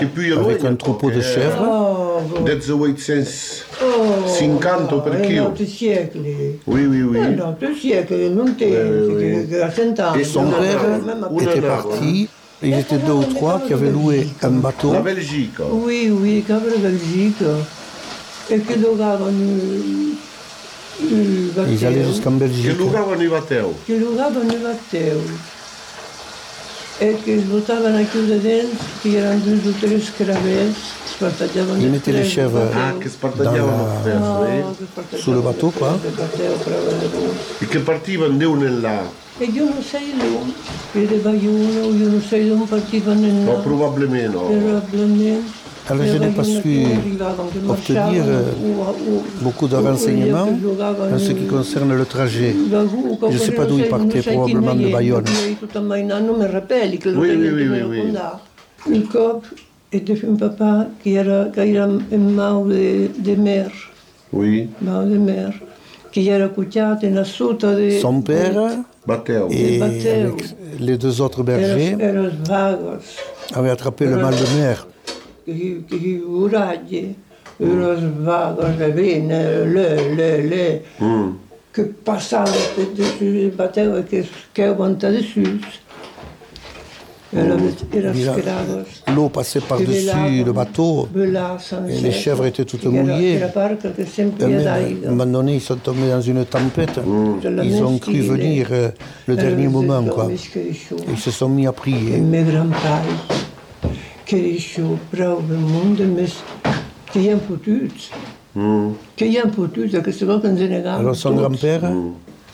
eh? 0.00 0.06
Avec 0.38 0.64
un 0.64 0.76
troupeau 0.76 1.10
de 1.10 1.20
chèvres. 1.20 1.60
Oh, 1.60 2.20
Del 2.44 2.58
1850 2.58 4.92
oh, 4.92 5.00
per 5.00 5.24
chilo. 5.24 5.52
Oui, 6.66 6.86
oui, 6.86 7.02
oui. 7.02 7.18
Et 10.18 10.24
son 10.24 10.44
père 10.44 10.82
même 11.04 11.24
à- 11.24 11.30
était 11.42 11.60
parti. 11.60 12.28
Ils 12.62 12.78
étaient 12.78 12.96
deux 12.98 13.12
ou 13.12 13.24
trois 13.24 13.60
qui 13.66 13.72
avaient 13.74 13.90
loué 13.90 14.28
un 14.42 14.50
bateau. 14.50 14.92
La 14.92 15.00
Belgica. 15.00 15.64
Oui, 15.70 16.08
oui, 16.10 16.42
che 16.46 16.52
aveva 16.52 16.76
Belgica. 16.78 17.56
E 20.98 21.06
che 21.06 21.14
giocavano 21.14 21.14
il, 21.14 21.68
il 21.68 21.72
Ils 21.72 21.84
allaient 21.84 22.04
Matteo. 22.04 22.06
jusqu'en 22.12 22.38
Che 22.38 22.44
Belgique. 22.46 22.72
lugavano 22.74 23.22
i 23.22 23.26
Vateo. 23.26 23.74
che 23.84 23.98
giocavano 23.98 24.52
il 24.52 24.60
Matteo. 24.60 25.20
E 26.98 27.18
che 27.22 27.38
svuotavano 27.40 27.98
a 27.98 28.02
chiudere 28.04 28.40
dentro, 28.40 28.84
che 29.02 29.16
erano 29.18 29.38
due 29.44 29.70
o 29.70 29.74
tre 29.78 30.00
scravesse, 30.00 30.74
spartagliavano 31.04 31.78
Ils 31.82 31.90
mettaient 31.90 32.16
les 32.16 32.32
chèvres 32.32 32.70
Ah, 32.72 32.92
che 32.96 33.04
dans 33.04 33.12
spartagliavano 33.12 33.86
la- 33.86 33.92
per 34.00 34.14
No, 34.14 34.46
eh? 34.46 34.64
che 34.78 34.84
spartagliavano 34.90 35.18
Sul 35.18 35.42
bateau, 35.42 35.72
qua? 35.72 35.98
Il 36.02 36.12
Matteo 36.16 36.52
prova 36.54 36.90
le 36.92 37.10
cose. 37.10 37.34
E 37.58 37.66
e. 39.38 39.44
E 39.44 39.50
non 39.60 39.82
sei 39.82 40.12
lui, 40.16 40.54
vedeva 40.92 41.30
uno, 41.30 41.94
io 41.94 42.08
non 42.08 42.22
sei 42.22 42.48
lui, 42.48 42.66
partivano 42.66 43.20
nel 43.20 43.32
No, 43.34 43.60
probabilmente 43.60 44.28
no. 44.28 44.42
Probabilmente. 44.42 45.64
Alors, 45.88 46.04
je 46.04 46.18
n'ai 46.18 46.30
pas 46.30 46.42
su 46.42 46.58
obtenir 47.68 48.24
euh, 48.26 48.42
beaucoup 49.40 49.68
de 49.68 49.76
renseignements 49.76 50.48
en 50.48 51.18
ce 51.18 51.30
qui 51.30 51.46
concerne 51.46 51.94
le 51.94 52.04
trajet. 52.04 52.56
Je 52.70 53.26
ne 53.26 53.38
sais 53.38 53.52
pas 53.52 53.66
d'où 53.66 53.78
il 53.78 53.86
partait, 53.86 54.20
probablement 54.20 54.74
de 54.74 54.88
Bayonne. 54.88 55.24
Non 55.72 57.20
Oui, 57.20 57.30
oui, 57.30 57.50
oui, 57.54 57.64
me 57.66 57.84
oui. 57.84 57.98
raccontare. 58.00 58.40
Il 58.88 59.06
cop 59.06 59.44
e 59.90 60.00
de 60.00 60.20
un 60.26 60.36
papà 60.36 60.88
che 61.00 61.10
era, 61.12 61.50
che 61.52 61.68
era 61.68 61.88
in 62.10 62.34
mau 62.34 62.66
de, 62.66 63.10
de 63.16 63.36
mer, 63.36 63.70
Oui. 64.32 64.68
mau 64.78 65.04
de 65.04 65.18
mer, 65.18 65.54
che 66.10 66.24
era 66.24 66.48
cucciato 66.48 67.06
in 67.06 67.16
assoluta 67.16 67.74
de... 67.74 67.98
Son 68.00 68.22
père 68.22 68.84
Et 69.50 69.82
avec 69.82 70.44
les 70.78 70.98
deux 70.98 71.20
autres 71.20 71.42
bergers. 71.42 71.96
Avaient 73.54 73.70
attrapé 73.70 74.06
le 74.06 74.16
mal 74.16 74.34
de 74.34 74.58
mer. 74.58 74.86
dessus. 85.12 85.44
Era, 85.44 87.25
era 87.25 87.25
Il 87.25 87.25
a- 87.25 87.25
scravos. 87.25 87.25
L'eau 89.14 89.28
passait 89.28 89.60
par-dessus 89.60 90.44
le 90.44 90.52
bateau 90.52 91.08
et 91.88 92.00
les 92.00 92.12
chèvres 92.12 92.46
étaient 92.46 92.64
toutes 92.64 92.84
mouillées. 92.86 93.40
À 93.42 93.48
un 95.06 95.10
moment 95.10 95.26
donné, 95.26 95.54
ils 95.54 95.60
sont 95.60 95.76
tombés 95.76 96.08
dans 96.10 96.20
une 96.20 96.44
tempête. 96.44 97.00
Ils 97.62 97.82
ont 97.82 97.98
cru 97.98 98.20
venir 98.20 98.68
euh, 98.70 98.88
le 99.26 99.36
dernier 99.36 99.68
moment, 99.68 100.02
quoi. 100.04 100.28
Ils 101.08 101.18
se 101.18 101.30
sont 101.30 101.48
mis 101.48 101.66
à 101.66 101.72
prier. 101.72 102.18
Mm. 108.54 108.92
Alors 110.98 111.14
son 111.14 111.34
grand-père, 111.34 111.92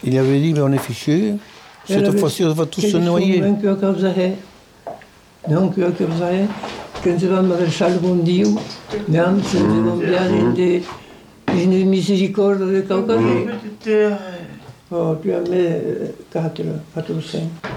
il 0.04 0.18
avait 0.18 0.40
dit, 0.40 0.52
mais 0.52 0.60
on 0.60 0.72
est 0.72 0.78
fichus. 0.78 1.34
Cette 1.86 2.18
fois-ci, 2.18 2.44
on 2.44 2.52
va 2.52 2.66
tous 2.66 2.80
se 2.80 2.96
noyer. 2.96 3.42
Non 5.47 5.72
più 5.72 5.84
a 5.84 5.93
che 5.93 7.16
non 7.28 7.49
versare 7.49 7.99
con 7.99 8.22
Dio, 8.22 8.61
di 9.07 10.84
di 11.45 11.84
misericordia 11.84 12.64
del 12.66 12.86
Caucaso. 12.86 13.51
Oh, 14.88 15.14
più 15.14 15.34
a 15.34 15.40
me, 15.49 16.14
Catera, 16.28 16.82
fatto 16.93 17.20
sempre. 17.20 17.70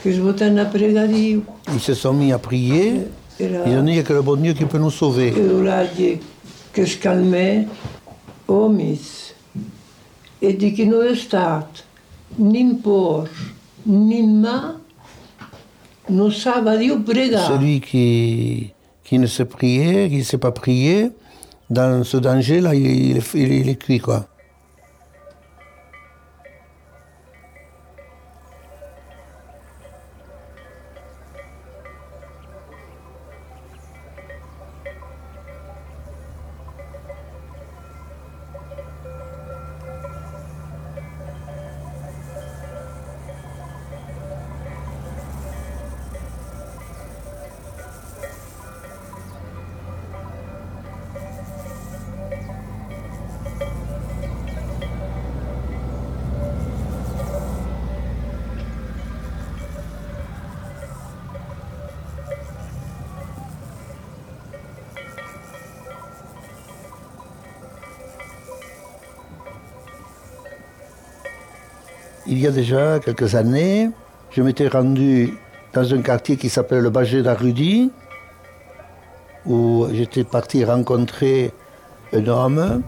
Che 0.00 0.12
svuotano 0.12 0.60
a 0.60 0.64
pregare 0.64 1.08
Dio. 1.08 1.44
Ils 1.72 1.80
se 1.80 1.94
sont 1.94 2.14
mis 2.14 2.32
à 2.32 2.38
prier. 2.38 3.08
Ils 3.38 3.76
ont 3.76 3.84
dit, 3.84 4.02
que 4.02 4.12
le 4.12 4.22
bon 4.22 4.36
Dieu 4.40 4.54
qui 4.54 4.64
peut 4.64 4.78
nous 4.78 4.90
sauver. 4.90 5.36
e 5.36 5.40
uraggi 5.40 6.20
che 6.70 6.86
scalmè 6.86 7.66
omis 8.46 9.34
e 10.38 10.56
di 10.56 10.72
chi 10.72 10.86
non 10.86 11.06
è 11.06 11.14
stato 11.14 11.80
né 12.36 12.78
por 12.80 13.28
né 13.82 14.22
ma 14.22 14.80
non 14.80 14.80
sa 14.80 14.80
Dio 14.80 14.80
pregare 14.80 15.91
Celui 17.46 17.80
qui, 17.80 18.72
qui 19.04 19.18
ne 19.18 19.26
sait 19.26 19.44
prier, 19.44 20.08
qui 20.08 20.16
ne 20.18 20.22
sait 20.22 20.38
pas 20.38 20.50
prier, 20.52 21.10
dans 21.70 22.02
ce 22.04 22.16
danger-là, 22.16 22.74
il, 22.74 23.18
il 23.34 23.68
est- 23.68 23.76
cuit, 23.76 23.98
quoi. 24.00 24.26
Il 72.24 72.38
y 72.38 72.46
a 72.46 72.52
déjà 72.52 73.00
quelques 73.00 73.34
années, 73.34 73.90
je 74.30 74.42
m'étais 74.42 74.68
rendu 74.68 75.34
dans 75.72 75.92
un 75.92 76.02
quartier 76.02 76.36
qui 76.36 76.48
s'appelle 76.48 76.78
le 76.78 76.90
Bagé 76.90 77.20
d'Arudi, 77.20 77.90
où 79.44 79.88
j'étais 79.92 80.22
parti 80.22 80.64
rencontrer 80.64 81.52
un 82.12 82.24
homme 82.28 82.82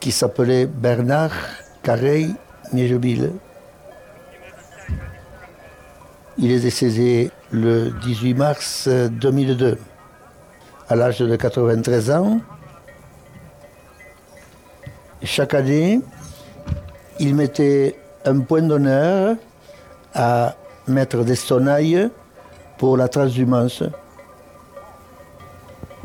qui 0.00 0.10
s'appelait 0.10 0.66
Bernard 0.66 1.30
Careil 1.84 2.34
Miejebile. 2.72 3.32
Il 6.36 6.50
est 6.50 6.58
décédé 6.58 7.30
le 7.52 7.90
18 8.02 8.34
mars 8.34 8.88
2002, 8.88 9.78
à 10.88 10.96
l'âge 10.96 11.20
de 11.20 11.36
93 11.36 12.10
ans. 12.10 12.40
Chaque 15.22 15.54
année, 15.54 16.00
il 17.20 17.36
mettait 17.36 17.94
un 18.24 18.40
point 18.40 18.62
d'honneur 18.62 19.36
à 20.14 20.54
mettre 20.86 21.24
des 21.24 21.36
sonnailles 21.36 22.10
pour 22.78 22.96
la 22.96 23.08
transhumance. 23.08 23.84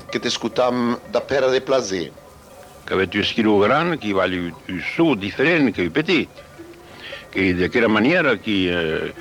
Ti 0.09 0.19
ascoltiamo 0.23 0.99
da 1.11 1.21
Pera 1.21 1.49
de 1.51 1.61
Plaisir. 1.61 2.11
que 2.89 2.95
avete 2.95 3.17
un 3.17 3.23
schilo 3.23 3.59
grande 3.59 3.99
che 3.99 4.11
vale 4.11 4.35
un 4.35 4.81
su 4.81 5.13
differente 5.13 5.71
che 5.71 5.81
il 5.83 5.91
petit? 5.91 6.27
Che 7.29 7.53
di 7.53 7.69
quella 7.69 7.87
maniera 7.87 8.35
che 8.37 8.49
eh, 8.49 9.13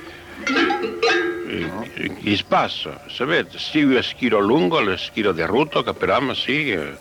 eh, 1.47 2.13
che 2.15 2.35
si 2.35 2.43
passa. 2.47 3.03
Sapete, 3.07 3.59
se 3.59 3.83
un 3.83 4.01
schilo 4.01 4.39
lungo, 4.39 4.79
lo 4.79 4.97
schilo 4.97 5.33
di 5.33 5.43
ruto, 5.43 5.83
capiamo, 5.83 6.33
sì, 6.33 6.71
eh, 6.71 6.97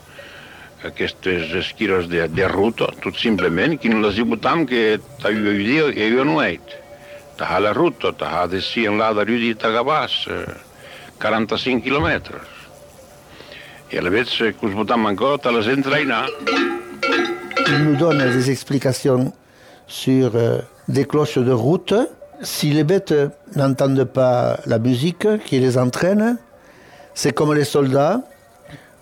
queste 0.94 1.62
schilo 1.62 2.02
di, 2.02 2.22
di 2.30 2.42
ruto, 2.42 2.92
tutto 2.98 3.18
semplicemente, 3.18 3.78
che 3.78 3.88
non 3.88 4.00
le 4.00 4.12
si 4.12 4.24
buttiamo 4.24 4.64
che 4.64 5.00
ta 5.20 5.28
io 5.28 5.50
video 5.50 5.88
e 5.88 6.06
io 6.06 6.22
non 6.22 6.42
è. 6.42 6.58
Ta 7.36 7.58
la 7.58 7.72
ruto, 7.72 8.14
ta 8.14 8.46
di 8.46 8.60
sì 8.60 8.84
in 8.84 8.96
là 8.96 9.12
da 9.12 9.22
Rudi 9.22 9.54
Tagabas, 9.56 10.28
45 11.18 11.88
km. 11.88 12.20
E 13.88 13.98
alle 13.98 14.10
volte, 14.10 14.54
che 14.54 14.66
buttiamo 14.68 15.08
ancora, 15.08 15.38
ta 15.38 15.50
la 15.50 15.62
sente 15.62 15.88
là. 16.04 16.26
Il 17.66 17.82
nous 17.84 17.96
donne 17.96 18.18
des 18.18 18.50
explications 18.50 19.32
sur 19.86 20.34
euh, 20.36 20.60
des 20.88 21.04
cloches 21.04 21.38
de 21.38 21.52
route. 21.52 21.94
Si 22.40 22.70
les 22.70 22.84
bêtes 22.84 23.14
n'entendent 23.56 24.04
pas 24.04 24.58
la 24.64 24.78
musique 24.78 25.26
qui 25.44 25.58
les 25.58 25.76
entraîne, 25.76 26.38
c'est 27.14 27.32
comme 27.32 27.52
les 27.52 27.64
soldats. 27.64 28.22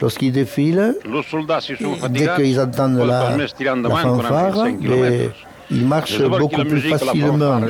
Lorsqu'ils 0.00 0.32
défilent, 0.32 0.94
Les 1.04 1.22
soldats, 1.22 1.60
s'ils 1.60 1.78
sont 1.78 1.96
dès 2.08 2.28
qu'ils 2.36 2.60
entendent 2.60 2.98
ils 3.00 3.06
la, 3.06 3.36
la 3.36 3.96
fanfare, 3.96 4.52
45 4.52 4.66
et 4.66 4.76
kilomètres. 4.78 5.34
ils 5.70 5.86
marchent 5.86 6.22
beaucoup 6.22 6.62
plus 6.62 6.74
musique, 6.74 6.96
facilement. 6.96 7.60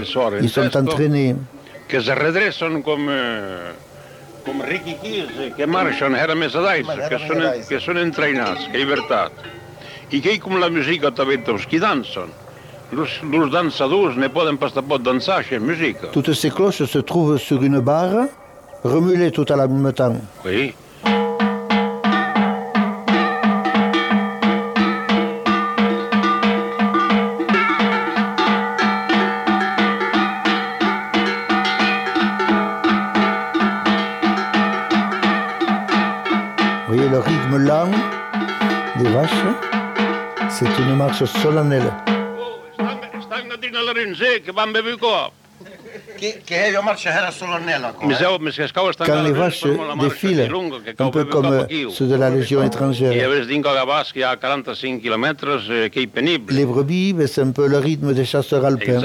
Ils 0.40 0.48
sont 0.48 0.76
entraînés. 0.76 1.36
che 1.86 2.00
si 2.00 2.12
redressano 2.12 2.80
come, 2.80 3.14
come 4.44 4.68
ricchi 4.68 4.96
chiese, 5.00 5.52
che 5.54 5.66
marciano 5.66 6.16
era 6.16 6.34
mesadais, 6.34 6.86
che 7.08 7.18
sono, 7.26 7.52
che 7.66 7.78
sono 7.78 8.00
intrainati, 8.00 8.70
che 8.72 8.84
verità. 8.84 9.30
E 10.08 10.20
che 10.20 10.38
come 10.38 10.58
la 10.58 10.68
musica 10.68 11.10
t'avete 11.10 11.54
che 11.68 11.78
danzano, 11.78 12.30
los, 12.90 13.50
danzadores 13.50 14.16
ne 14.16 14.28
poden 14.28 14.56
pas 14.56 14.72
pas 14.72 14.98
danzare 15.00 15.44
chez 15.44 15.60
musica. 15.60 16.08
Toutes 16.08 16.32
ces 16.34 16.50
cloches 16.52 16.84
se 16.84 16.98
trouvent 16.98 17.38
sur 17.38 17.62
une 17.62 17.80
barre, 17.80 18.28
remuées 18.82 19.30
tout 19.30 19.46
à 19.48 19.56
la 19.56 19.66
même 19.66 19.92
temps. 19.92 20.16
Oui. 20.44 20.74
Scava 48.68 48.92
stanno 48.92 49.12
Quand 49.12 49.22
les 49.22 49.32
vaches 49.32 49.64
défilent, 49.98 50.50
un 50.98 51.10
peu 51.10 51.24
comme 51.24 51.66
ceux 51.90 52.06
de 52.06 52.16
la 52.16 52.30
Légion 52.30 52.62
étrangère, 52.62 53.12
avete 53.24 53.46
dingo 53.46 53.68
a 53.68 53.74
Gavas 53.74 54.12
che 54.12 54.24
ha 54.24 54.36
45 54.36 55.00
km 55.00 55.88
che 55.88 56.02
è 56.02 56.06
penibile. 56.06 56.56
les 56.58 56.66
brebis, 56.66 57.14
c'est 57.26 57.42
un 57.42 57.52
peu 57.52 57.66
le 57.66 57.78
rythme 57.78 58.12
des 58.12 58.24
chasseurs 58.24 58.64
alpins. 58.64 59.00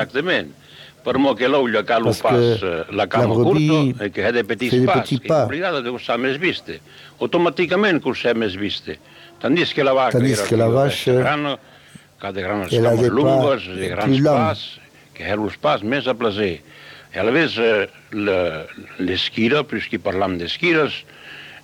Parce 1.03 2.21
que 2.21 2.85
la 2.91 3.07
cama 3.07 3.27
la 3.27 3.33
brebis 3.33 3.95
e 3.99 4.09
petits 4.43 4.69
fait 4.69 4.79
des 4.79 4.87
petits 4.87 5.19
pas. 5.19 5.47
Tandis 9.39 9.73
que 9.73 9.81
la 9.81 9.93
vache, 10.69 11.09
grande, 12.21 12.21
che 12.21 12.27
ha 12.27 12.31
dei 12.31 12.43
grandi 12.43 12.75
elle 12.75 12.87
a 12.87 12.91
scamas 12.91 13.01
des 13.01 13.09
lungos, 13.09 13.63
pas 13.65 13.73
dei 13.73 13.87
plus 13.87 13.89
grandi 13.89 14.19
longs. 14.19 14.37
pas, 14.37 14.79
che 15.11 15.25
è 15.25 15.35
lo 15.35 15.49
spas 15.49 15.81
mes 15.81 16.07
a 16.07 16.13
placer. 16.13 16.59
E 17.13 17.19
alla 17.19 17.31
vez 17.31 17.57
le, 17.57 18.67
le 18.97 19.17
schire, 19.17 19.63
puisque 19.65 19.99
parlam 19.99 20.37
de 20.37 20.47
schires, 20.47 21.03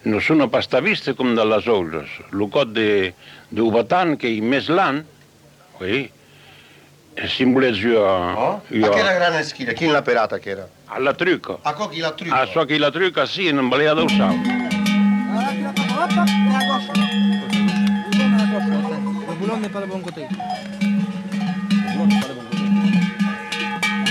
non 0.03 0.19
sono 0.19 0.49
pas 0.49 0.63
sta 0.65 0.79
viste 0.81 1.13
come 1.13 1.33
dalle 1.33 1.61
olles. 1.69 2.09
Lo 2.31 2.47
cot 2.47 2.67
de, 2.67 3.13
de 3.47 3.61
Ubatan 3.61 4.17
che 4.17 4.27
è 4.27 4.41
mes 4.41 4.67
lan, 4.67 5.05
oui, 5.79 6.11
simbolizza 7.27 7.87
Oh? 7.87 8.61
io, 8.67 8.85
A 8.85 8.89
che 8.89 8.99
era 8.99 9.13
grande 9.13 9.43
schida? 9.43 9.71
Chi 9.73 9.87
l'ha 9.87 10.01
perata 10.01 10.37
che 10.37 10.49
era? 10.49 10.67
alla 10.89 11.13
trucca. 11.13 11.57
A 11.61 11.73
co 11.73 11.87
chi 11.89 11.99
l'ha 11.99 12.11
trucca? 12.11 12.35
A 12.41 12.45
so 12.45 12.65
che 12.65 12.77
la 12.77 12.91
trucca 12.91 13.25
sì, 13.25 13.51
non 13.51 13.69
valeva 13.69 13.93
da 13.93 14.03
usare. 14.03 14.35
Le 18.57 18.63
boulon 18.65 18.89
n'est 18.89 18.96
pas 19.47 19.79
le 19.81 19.87
bon 19.87 19.99
côté. 19.99 20.21
Le 20.21 21.93
boulon 21.93 22.07
n'est 22.07 22.19
pas 22.19 22.27
le 22.27 22.33
bon 22.35 22.41
côté. 22.49 22.63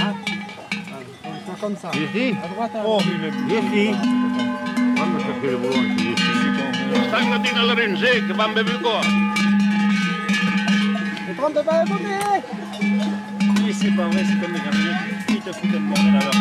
Ah, 0.00 0.12
ah, 0.12 0.96
on 1.24 1.52
fait 1.54 1.60
comme 1.60 1.76
ça. 1.76 1.90
Ici 1.94 2.34
À 2.42 2.48
droite, 2.48 2.72
à 2.74 2.82
Oh, 2.86 3.00
ici. 3.00 3.94
Quando 4.96 5.18
perché 5.18 5.50
le 5.50 5.56
volone 5.56 5.94
ici? 5.94 6.26
Nella 7.54 7.74
rinze 7.74 8.26
che 8.26 8.32
van 8.34 8.52
bevi 8.52 8.78
qua. 8.80 9.00
Ne 11.26 11.34
trompe 11.36 11.62
pas 11.64 11.82
le 11.82 11.90
côté 11.90 12.04
Oui, 13.64 13.72
c'est 13.72 13.90
pas 13.96 14.04
vrai, 14.04 14.24
c'est 14.24 14.38
comme 14.40 14.52
les 14.52 14.60
gardiens 14.60 14.98
qui 15.26 15.40
te 15.40 15.52
foutent 15.52 15.72
le 15.72 15.78
bordel 15.78 16.16
à 16.16 16.20
leur 16.20 16.32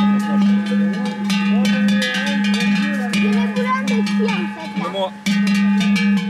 C'est 4.76 4.92
moi. 4.92 5.12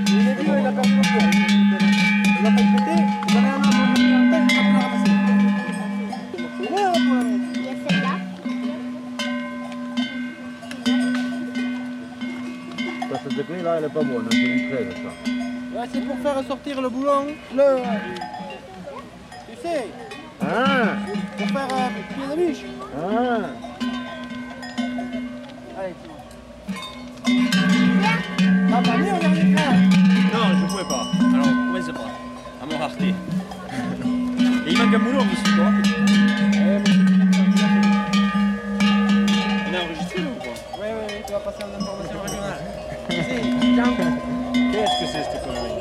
Il 0.08 0.28
est 0.28 0.34
vieux, 0.44 0.60
il 0.60 0.68
a 0.68 0.72
perdu 0.72 0.96
le 0.96 1.02
pied. 1.02 1.35
Là, 13.66 13.76
elle 13.80 13.86
est 13.86 13.90
pas 13.90 14.04
bonne, 14.04 14.28
c'est 14.32 14.38
une 14.38 14.70
trêve 14.70 14.94
ça. 14.94 15.80
Ouais, 15.80 15.88
c'est 15.92 16.02
pour 16.02 16.18
faire 16.20 16.44
sortir 16.48 16.82
le 16.82 16.90
boulon, 16.90 17.26
le... 17.56 17.78
Tu 19.50 19.56
sais 19.62 19.88
Ah 20.42 20.96
Pour 21.38 21.48
faire 21.48 21.68
euh, 21.74 21.90
pied 22.14 22.26
de 22.32 22.36
biche. 22.48 22.66
Ah 22.96 23.50
Allez, 25.80 25.94
c'est 26.02 26.08
bon. 26.08 26.16
Ah, 28.74 28.82
bah, 28.86 28.98
mieux, 28.98 29.14
regardez 29.14 29.54
là. 29.54 29.68
Non, 30.34 30.46
je 30.60 30.66
pouvais 30.72 30.84
pas. 30.88 31.06
Alors, 31.34 31.48
commence 31.48 31.88
pas. 31.92 32.12
À 32.62 32.66
me 32.66 32.76
rareté. 32.76 33.10
Et 34.68 34.72
il 34.72 34.78
manque 34.78 34.94
un 34.94 35.00
boulot 35.00 35.22
ici, 35.34 35.44
toi. 35.56 35.70
On 39.68 39.74
est 39.74 39.80
enregistré 39.84 40.22
là 40.22 40.30
ou 40.30 40.44
quoi 40.44 40.54
Oui, 40.80 40.88
oui, 40.88 41.06
oui, 41.10 41.16
tu 41.26 41.34
vas 41.34 41.40
passer 41.40 41.64
en 41.64 41.82
information 41.82 42.35
régionale. 43.84 44.14
Qu'est-ce 44.72 45.00
que 45.00 45.08
c'est 45.12 45.24
cette 45.32 45.44
connerie 45.44 45.76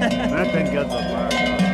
Ah, 0.00 0.44
t'inquiète 0.46 0.88
pas. 0.88 1.65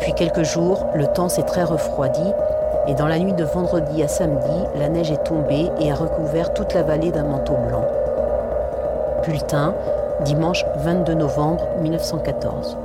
Depuis 0.00 0.14
quelques 0.14 0.44
jours, 0.44 0.86
le 0.94 1.06
temps 1.08 1.28
s'est 1.28 1.42
très 1.42 1.62
refroidi 1.62 2.32
et 2.88 2.94
dans 2.94 3.06
la 3.06 3.18
nuit 3.18 3.34
de 3.34 3.44
vendredi 3.44 4.02
à 4.02 4.08
samedi, 4.08 4.64
la 4.74 4.88
neige 4.88 5.10
est 5.10 5.24
tombée 5.24 5.68
et 5.78 5.92
a 5.92 5.94
recouvert 5.94 6.54
toute 6.54 6.72
la 6.72 6.82
vallée 6.82 7.10
d'un 7.10 7.24
manteau 7.24 7.52
blanc. 7.68 7.84
Bulletin, 9.22 9.74
dimanche 10.24 10.64
22 10.76 11.12
novembre 11.12 11.66
1914. 11.82 12.78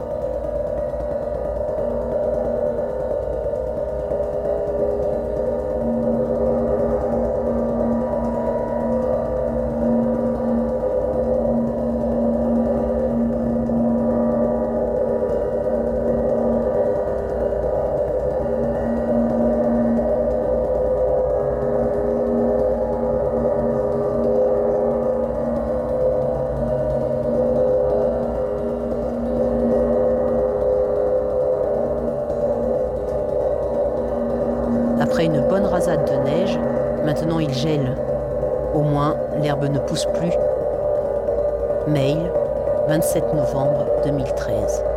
27 43.02 43.34
novembre 43.34 43.92
2013. 44.04 44.95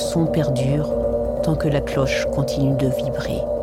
Son 0.00 0.26
perdure 0.26 0.90
tant 1.42 1.54
que 1.54 1.68
la 1.68 1.80
cloche 1.80 2.26
continue 2.34 2.76
de 2.76 2.88
vibrer. 2.88 3.59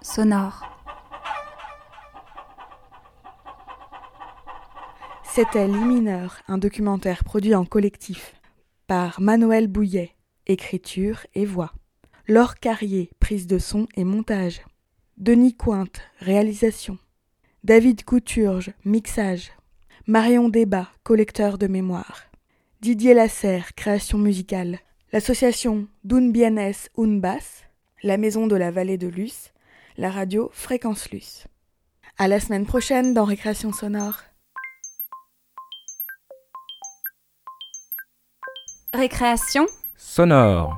Sonore. 0.00 0.62
C'était 5.24 5.68
Lit 5.68 5.84
mineur, 5.84 6.40
un 6.48 6.56
documentaire 6.56 7.22
produit 7.22 7.54
en 7.54 7.66
collectif 7.66 8.34
par 8.86 9.20
Manuel 9.20 9.68
Bouillet, 9.68 10.14
écriture 10.46 11.26
et 11.34 11.44
voix. 11.44 11.72
Laure 12.28 12.54
Carrier, 12.54 13.10
prise 13.20 13.46
de 13.46 13.58
son 13.58 13.86
et 13.94 14.04
montage. 14.04 14.62
Denis 15.18 15.54
Cointe, 15.54 16.00
réalisation. 16.20 16.96
David 17.62 18.04
Couturge, 18.04 18.72
mixage. 18.86 19.52
Marion 20.06 20.48
Débat, 20.48 20.88
collecteur 21.02 21.58
de 21.58 21.66
mémoire. 21.66 22.22
Didier 22.80 23.12
Lasserre, 23.12 23.74
création 23.74 24.16
musicale. 24.16 24.78
L'association 25.12 25.88
Dun 26.04 26.30
Bienes 26.30 26.88
Un 26.96 27.18
Bass, 27.18 27.64
la 28.04 28.18
maison 28.18 28.46
de 28.46 28.54
la 28.54 28.70
vallée 28.70 28.98
de 28.98 29.08
Luce, 29.08 29.50
la 29.96 30.10
radio 30.10 30.50
Fréquence 30.52 31.10
Luce. 31.10 31.46
À 32.18 32.28
la 32.28 32.38
semaine 32.38 32.66
prochaine 32.66 33.14
dans 33.14 33.24
Récréation 33.24 33.72
sonore. 33.72 34.18
Récréation 38.92 39.64
sonore. 39.96 40.76